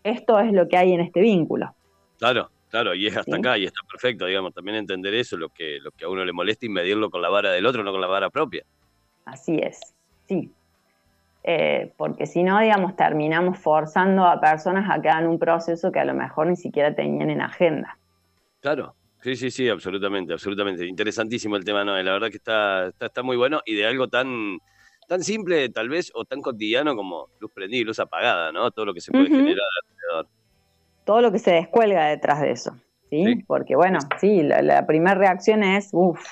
esto 0.05 0.39
es 0.39 0.53
lo 0.53 0.69
que 0.69 0.77
hay 0.77 0.93
en 0.93 1.01
este 1.01 1.21
vínculo. 1.21 1.75
Claro, 2.17 2.49
claro, 2.71 2.95
y 2.95 3.09
es 3.09 3.17
hasta 3.17 3.37
acá 3.37 3.59
y 3.59 3.65
está 3.65 3.81
perfecto, 3.91 4.27
digamos, 4.27 4.55
también 4.55 4.77
entender 4.77 5.15
eso, 5.15 5.37
lo 5.37 5.49
que, 5.49 5.81
lo 5.81 5.91
que 5.91 6.05
a 6.05 6.09
uno 6.09 6.25
le 6.25 6.33
molesta 6.33 6.65
y 6.65 6.69
medirlo 6.69 7.11
con 7.11 7.21
la 7.21 7.29
vara 7.29 7.51
del 7.51 7.67
otro, 7.67 7.83
no 7.83 7.91
con 7.91 8.01
la 8.01 8.07
vara 8.07 8.31
propia. 8.31 8.63
Así 9.25 9.59
es, 9.61 9.81
sí. 10.29 10.49
Eh, 11.43 11.93
porque 11.97 12.27
si 12.27 12.45
no, 12.45 12.61
digamos, 12.61 12.95
terminamos 12.95 13.59
forzando 13.59 14.27
a 14.27 14.41
personas 14.41 14.89
a 14.89 15.03
que 15.03 15.09
hagan 15.09 15.27
un 15.27 15.41
proceso 15.41 15.91
que 15.91 15.99
a 15.99 16.05
lo 16.05 16.15
mejor 16.15 16.47
ni 16.47 16.57
siquiera 16.57 16.95
tenían 16.95 17.31
en 17.31 17.41
agenda. 17.41 17.99
Claro, 18.61 18.95
sí, 19.27 19.35
sí, 19.35 19.51
sí, 19.51 19.69
absolutamente, 19.69 20.33
absolutamente. 20.33 20.87
Interesantísimo 20.87 21.57
el 21.57 21.65
tema, 21.65 21.85
¿no? 21.85 22.01
La 22.01 22.13
verdad 22.13 22.31
que 22.31 22.37
está, 22.37 22.93
está, 23.01 23.23
muy 23.25 23.37
bueno 23.37 23.61
y 23.67 23.75
de 23.75 23.85
algo 23.85 24.07
tan, 24.07 24.59
tan 25.09 25.25
simple, 25.25 25.69
tal 25.71 25.89
vez, 25.89 26.13
o 26.15 26.25
tan 26.25 26.41
cotidiano 26.41 26.95
como 26.95 27.29
luz 27.41 27.51
prendida 27.53 27.81
y 27.81 27.85
luz 27.85 27.99
apagada, 27.99 28.53
¿no? 28.53 28.71
Todo 28.71 28.87
lo 28.87 28.95
que 28.95 29.01
se 29.01 29.11
puede 29.11 29.27
generar 29.27 29.67
alrededor. 29.83 30.29
Todo 31.05 31.21
lo 31.23 31.33
que 31.33 31.41
se 31.41 31.51
descuelga 31.51 32.07
detrás 32.07 32.41
de 32.41 32.53
eso, 32.53 32.77
¿sí? 33.11 33.43
Porque, 33.49 33.75
bueno, 33.75 33.99
sí, 34.21 34.45
la, 34.45 34.63
la 34.63 34.87
primera 34.87 35.17
reacción 35.17 35.65
es, 35.65 35.89
uff, 35.93 36.25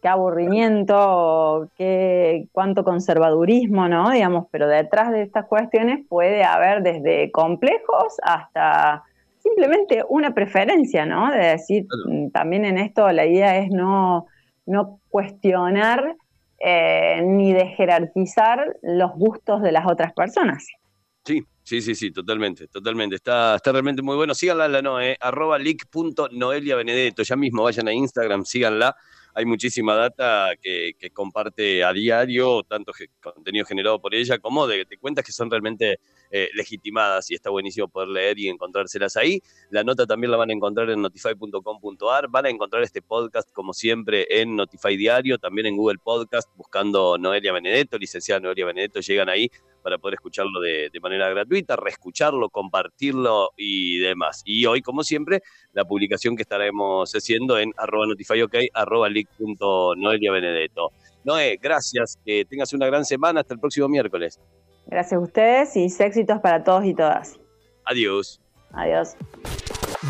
qué 0.00 0.06
aburrimiento, 0.06 1.68
qué, 1.76 2.46
cuánto 2.52 2.84
conservadurismo, 2.84 3.88
¿no? 3.88 4.10
Digamos, 4.10 4.46
pero 4.52 4.68
detrás 4.68 5.10
de 5.10 5.22
estas 5.22 5.46
cuestiones 5.46 6.06
puede 6.08 6.44
haber 6.44 6.82
desde 6.84 7.32
complejos 7.32 8.18
hasta 8.22 9.02
simplemente 9.44 10.02
una 10.08 10.34
preferencia, 10.34 11.06
¿no? 11.06 11.30
De 11.30 11.38
decir, 11.38 11.86
mm, 12.06 12.30
también 12.30 12.64
en 12.64 12.78
esto 12.78 13.10
la 13.12 13.26
idea 13.26 13.58
es 13.58 13.70
no, 13.70 14.26
no 14.66 15.00
cuestionar 15.08 16.16
eh, 16.58 17.22
ni 17.22 17.52
de 17.52 17.66
jerarquizar 17.66 18.76
los 18.82 19.12
gustos 19.12 19.62
de 19.62 19.70
las 19.70 19.86
otras 19.86 20.12
personas. 20.14 20.66
Sí, 21.24 21.44
sí, 21.62 21.82
sí, 21.82 21.94
sí, 21.94 22.10
totalmente, 22.10 22.68
totalmente. 22.68 23.16
Está, 23.16 23.56
está 23.56 23.70
realmente 23.70 24.02
muy 24.02 24.16
bueno. 24.16 24.34
Síganla 24.34 24.66
la 24.68 24.82
Noe, 24.82 25.16
arroba 25.20 25.58
leak.noelia 25.58 26.76
Benedetto. 26.76 27.22
Ya 27.22 27.36
mismo 27.36 27.62
vayan 27.62 27.88
a 27.88 27.92
Instagram, 27.92 28.44
síganla 28.44 28.96
hay 29.34 29.44
muchísima 29.44 29.94
data 29.94 30.52
que, 30.60 30.94
comparte 31.12 31.84
a 31.84 31.92
diario, 31.92 32.62
tanto 32.62 32.92
contenido 33.20 33.66
generado 33.66 34.00
por 34.00 34.14
ella 34.14 34.38
como 34.38 34.66
de, 34.66 34.86
cuentas 35.00 35.24
que 35.24 35.32
son 35.32 35.50
realmente 35.50 35.98
eh, 36.30 36.48
legitimadas 36.54 37.30
y 37.30 37.34
está 37.34 37.50
buenísimo 37.50 37.88
poder 37.88 38.08
leer 38.08 38.38
y 38.38 38.48
encontrárselas 38.48 39.16
ahí. 39.16 39.40
La 39.70 39.82
nota 39.82 40.06
también 40.06 40.30
la 40.30 40.36
van 40.36 40.50
a 40.50 40.52
encontrar 40.52 40.88
en 40.90 41.02
notify.com.ar, 41.02 42.28
van 42.28 42.46
a 42.46 42.50
encontrar 42.50 42.82
este 42.82 43.02
podcast 43.02 43.50
como 43.52 43.72
siempre 43.72 44.26
en 44.30 44.54
Notify 44.54 44.96
Diario, 44.96 45.38
también 45.38 45.66
en 45.66 45.76
Google 45.76 45.98
Podcast, 45.98 46.48
buscando 46.56 47.18
Noelia 47.18 47.52
Benedetto, 47.52 47.98
licenciada 47.98 48.40
Noelia 48.40 48.66
Benedetto, 48.66 49.00
llegan 49.00 49.28
ahí 49.28 49.50
para 49.84 49.98
poder 49.98 50.14
escucharlo 50.14 50.60
de, 50.60 50.90
manera 51.02 51.28
gratuita, 51.28 51.76
reescucharlo, 51.76 52.48
compartirlo 52.48 53.50
y 53.54 53.98
demás. 53.98 54.40
Y 54.46 54.64
hoy, 54.64 54.80
como 54.80 55.04
siempre, 55.04 55.42
la 55.74 55.84
publicación 55.84 56.34
que 56.34 56.42
estaremos 56.42 57.12
haciendo 57.12 57.58
en 57.58 57.70
arroba 57.76 58.06
notifyok, 58.06 58.50
arroba 58.72 59.10
leak.noelia 59.10 60.32
Benedetto. 60.32 60.90
Noé, 61.22 61.58
gracias, 61.60 62.18
que 62.24 62.46
tengas 62.46 62.72
una 62.72 62.86
gran 62.86 63.04
semana, 63.04 63.40
hasta 63.40 63.52
el 63.52 63.60
próximo 63.60 63.86
miércoles. 63.86 64.40
Gracias 64.86 65.12
a 65.12 65.18
ustedes 65.18 65.76
y 65.76 65.84
éxitos 65.84 66.40
para 66.40 66.64
todos 66.64 66.86
y 66.86 66.94
todas. 66.94 67.38
Adiós. 67.84 68.40
Adiós. 68.72 69.16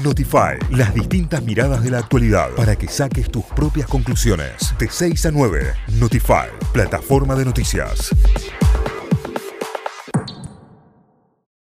Notify, 0.03 0.59
las 0.71 0.95
distintas 0.95 1.43
miradas 1.43 1.83
de 1.83 1.91
la 1.91 1.99
actualidad 1.99 2.51
para 2.57 2.77
que 2.77 2.87
saques 2.87 3.31
tus 3.31 3.45
propias 3.45 3.89
conclusiones. 3.89 4.75
De 4.79 4.89
6 4.89 5.27
a 5.27 5.31
9, 5.33 5.73
Notify, 5.99 6.49
plataforma 6.73 7.35
de 7.35 7.45
noticias. 7.45 8.11